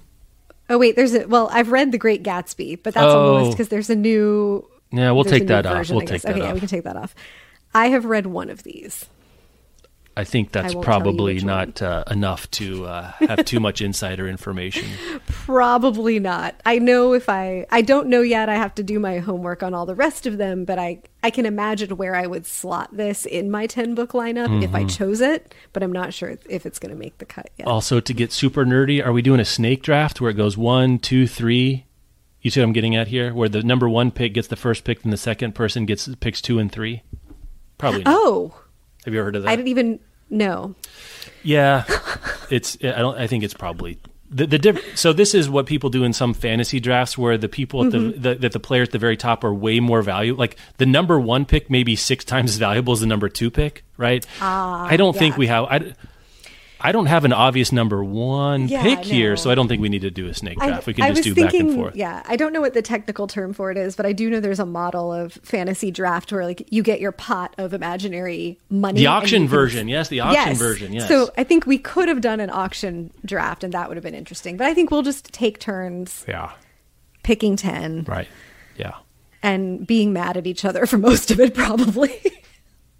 [0.70, 3.20] Oh wait, there's a well, I've read The Great Gatsby, but that's oh.
[3.20, 3.52] on the list oh.
[3.52, 4.70] because there's a new.
[4.92, 5.90] Yeah, we'll take that off.
[5.90, 6.48] We'll take that okay, off.
[6.48, 7.16] yeah, we can take that off.
[7.74, 9.06] I have read one of these.
[10.18, 14.90] I think that's I probably not uh, enough to uh, have too much insider information.
[15.28, 16.60] Probably not.
[16.66, 18.50] I know if I I don't know yet.
[18.50, 21.30] I have to do my homework on all the rest of them, but I I
[21.30, 24.64] can imagine where I would slot this in my 10 book lineup mm-hmm.
[24.64, 24.88] if I mm-hmm.
[24.88, 27.68] chose it, but I'm not sure if it's going to make the cut yet.
[27.68, 30.98] Also, to get super nerdy, are we doing a snake draft where it goes one,
[30.98, 31.86] two, three?
[32.42, 33.36] You see what I'm getting at here?
[33.36, 36.42] Where the number one pick gets the first pick, and the second person gets picks
[36.42, 37.04] two and three?
[37.78, 38.16] Probably not.
[38.18, 38.56] Oh.
[39.06, 39.50] Have you ever heard of that?
[39.50, 40.00] I didn't even
[40.30, 40.76] no.
[41.44, 41.86] Yeah,
[42.50, 42.78] it's.
[42.84, 43.18] I don't.
[43.18, 44.00] I think it's probably
[44.30, 47.48] the, the diff- so this is what people do in some fantasy drafts where the
[47.48, 48.22] people at mm-hmm.
[48.22, 50.86] the, the that the players at the very top are way more value like the
[50.86, 54.26] number one pick may be six times as valuable as the number two pick right
[54.42, 55.20] uh, i don't yeah.
[55.20, 55.94] think we have I,
[56.80, 59.04] I don't have an obvious number one yeah, pick no.
[59.06, 60.84] here, so I don't think we need to do a snake draft.
[60.84, 61.96] I, we can just do thinking, back and forth.
[61.96, 64.40] Yeah, I don't know what the technical term for it is, but I do know
[64.40, 69.00] there's a model of fantasy draft where like you get your pot of imaginary money.
[69.00, 70.58] The auction version, yes, the auction yes.
[70.58, 71.08] version, yes.
[71.08, 74.16] So I think we could have done an auction draft, and that would have been
[74.16, 74.58] interesting.
[74.58, 76.26] But I think we'll just take turns.
[76.28, 76.52] Yeah.
[77.24, 78.04] Picking ten.
[78.08, 78.28] Right.
[78.78, 78.96] Yeah.
[79.42, 82.22] And being mad at each other for most of it, probably.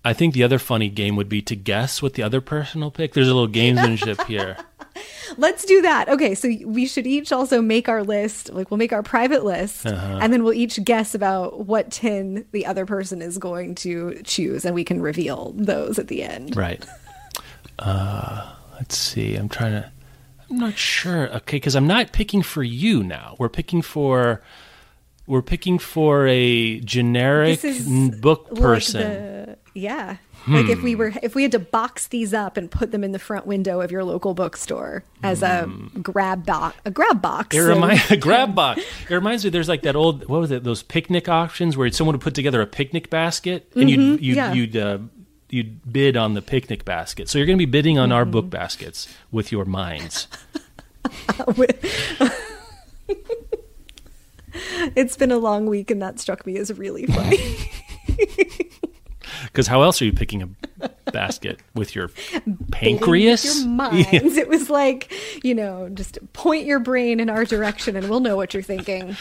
[0.08, 2.92] I think the other funny game would be to guess what the other person will
[2.92, 3.14] pick.
[3.14, 4.56] There's a little gamesmanship here.
[5.38, 6.08] Let's do that.
[6.08, 8.54] Okay, so we should each also make our list.
[8.54, 10.20] Like we'll make our private list, uh-huh.
[10.22, 14.64] and then we'll each guess about what tin the other person is going to choose,
[14.64, 16.56] and we can reveal those at the end.
[16.56, 16.84] Right.
[17.80, 19.36] Uh, let's see.
[19.36, 19.92] I'm trying to.
[20.50, 21.28] I'm not sure.
[21.28, 23.36] Okay, because I'm not picking for you now.
[23.38, 24.42] We're picking for.
[25.28, 27.62] We're picking for a generic
[28.22, 29.02] book person.
[29.02, 30.18] Like the, yeah.
[30.44, 30.56] Hmm.
[30.56, 33.12] Like if we were if we had to box these up and put them in
[33.12, 36.02] the front window of your local bookstore as a hmm.
[36.02, 37.56] grab box a grab box.
[37.56, 38.82] It reminds a grab box.
[39.10, 42.14] It reminds me there's like that old what was it those picnic auctions where someone
[42.14, 44.02] would put together a picnic basket and mm-hmm.
[44.02, 44.54] you'd you'd yeah.
[44.54, 44.98] you'd uh,
[45.50, 47.30] you'd bid on the picnic basket.
[47.30, 48.16] So you're going to be bidding on mm-hmm.
[48.16, 50.28] our book baskets with your minds.
[54.96, 57.38] it's been a long week and that struck me as really funny.
[59.46, 60.42] Because how else are you picking
[60.82, 62.10] a basket with your
[62.72, 63.44] pancreas?
[63.44, 64.08] With your minds.
[64.12, 64.42] Yeah.
[64.42, 65.12] It was like,
[65.44, 69.16] you know, just point your brain in our direction and we'll know what you're thinking.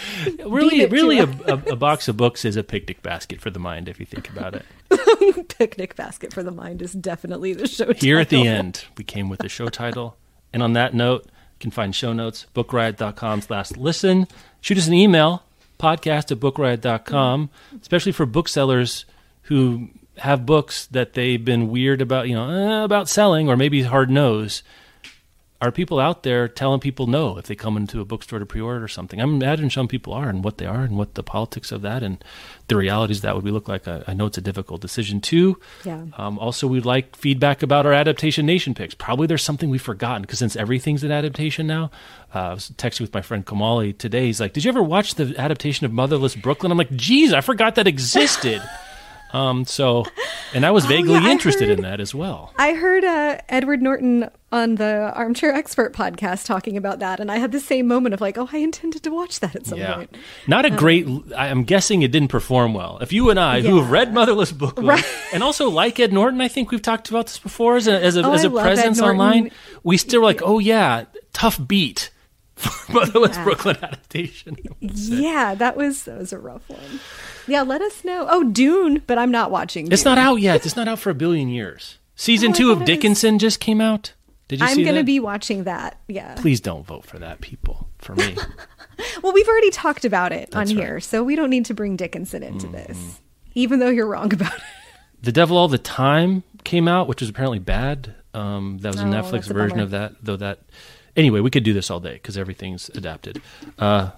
[0.44, 3.88] really, really, a, a, a, box of books is a picnic basket for the mind
[3.88, 5.48] if you think about it.
[5.58, 8.00] picnic basket for the mind is definitely the show title.
[8.00, 10.16] Here at the end, we came with the show title.
[10.52, 11.26] And on that note,
[11.60, 14.26] can find show notes, bookriot.com slash listen.
[14.60, 15.42] Shoot us an email,
[15.78, 17.50] podcast at bookriot.com,
[17.80, 19.04] especially for booksellers
[19.42, 19.88] who
[20.18, 24.10] have books that they've been weird about, you know, uh, about selling or maybe hard
[24.10, 24.62] nose.
[25.60, 28.84] Are people out there telling people no if they come into a bookstore to pre-order
[28.84, 29.20] or something?
[29.20, 32.02] I imagine some people are, and what they are, and what the politics of that,
[32.02, 32.22] and
[32.68, 33.88] the realities that would be look like.
[33.88, 35.58] I, I know it's a difficult decision too.
[35.84, 36.04] Yeah.
[36.18, 38.94] Um, also, we'd like feedback about our adaptation nation picks.
[38.94, 41.90] Probably there's something we've forgotten because since everything's an adaptation now,
[42.34, 44.26] uh, I was texting with my friend Kamali today.
[44.26, 47.40] He's like, "Did you ever watch the adaptation of Motherless Brooklyn?" I'm like, "Geez, I
[47.40, 48.62] forgot that existed."
[49.36, 50.04] Um, so,
[50.54, 52.52] and I was Oh, vaguely yeah, I interested in that as well.
[52.58, 57.36] I heard uh, Edward Norton on the Armchair Expert podcast talking about that, and I
[57.38, 59.94] had the same moment of like, oh, I intended to watch that at some Yeah,
[59.96, 60.16] point.
[60.46, 61.06] not a great.
[61.36, 62.98] I- I'm guessing it didn't perform well.
[63.00, 65.04] If you and I, who have read Motherless Book, Right.
[65.32, 68.16] and also like Ed Norton, I think we've talked about this before as a as
[68.16, 69.50] a, Oh, as a presence online.
[69.82, 72.10] We still were like, oh yeah, tough beat
[72.56, 73.44] for Motherless Yeah.
[73.44, 74.56] Brooklyn adaptation.
[74.80, 76.80] Yeah, that was that was a rough one.
[77.46, 78.26] Yeah, let us know.
[78.28, 79.90] Oh, Dune, but I'm not watching.
[79.92, 80.64] It's not out yet.
[80.66, 81.98] It's not out for a billion years.
[82.14, 84.12] Season Oh, two of it was- Dickinson just came out.
[84.48, 85.98] Did you I'm see going to be watching that.
[86.06, 86.34] Yeah.
[86.36, 87.88] Please don't vote for that, people.
[87.98, 88.36] For me,
[89.20, 90.84] Well, we've already talked about it That's on right.
[90.86, 92.76] here, so we don't need to bring Dickinson into Mm-hmm.
[92.76, 93.20] this,
[93.54, 94.62] even though you're wrong about it.
[95.20, 98.14] The Devil All the Time came out, which was apparently bad.
[98.34, 99.82] Um, that was a Oh, Netflix a version bummer.
[99.82, 100.36] of that, though.
[100.36, 100.60] That
[101.16, 103.40] anyway, we could do this all day because everything's adapted.
[103.78, 104.10] Uh,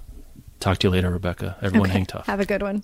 [0.61, 1.57] talk to you later, Rebecca.
[1.63, 2.27] Everyone, hang tough.
[2.27, 2.83] Have a good one.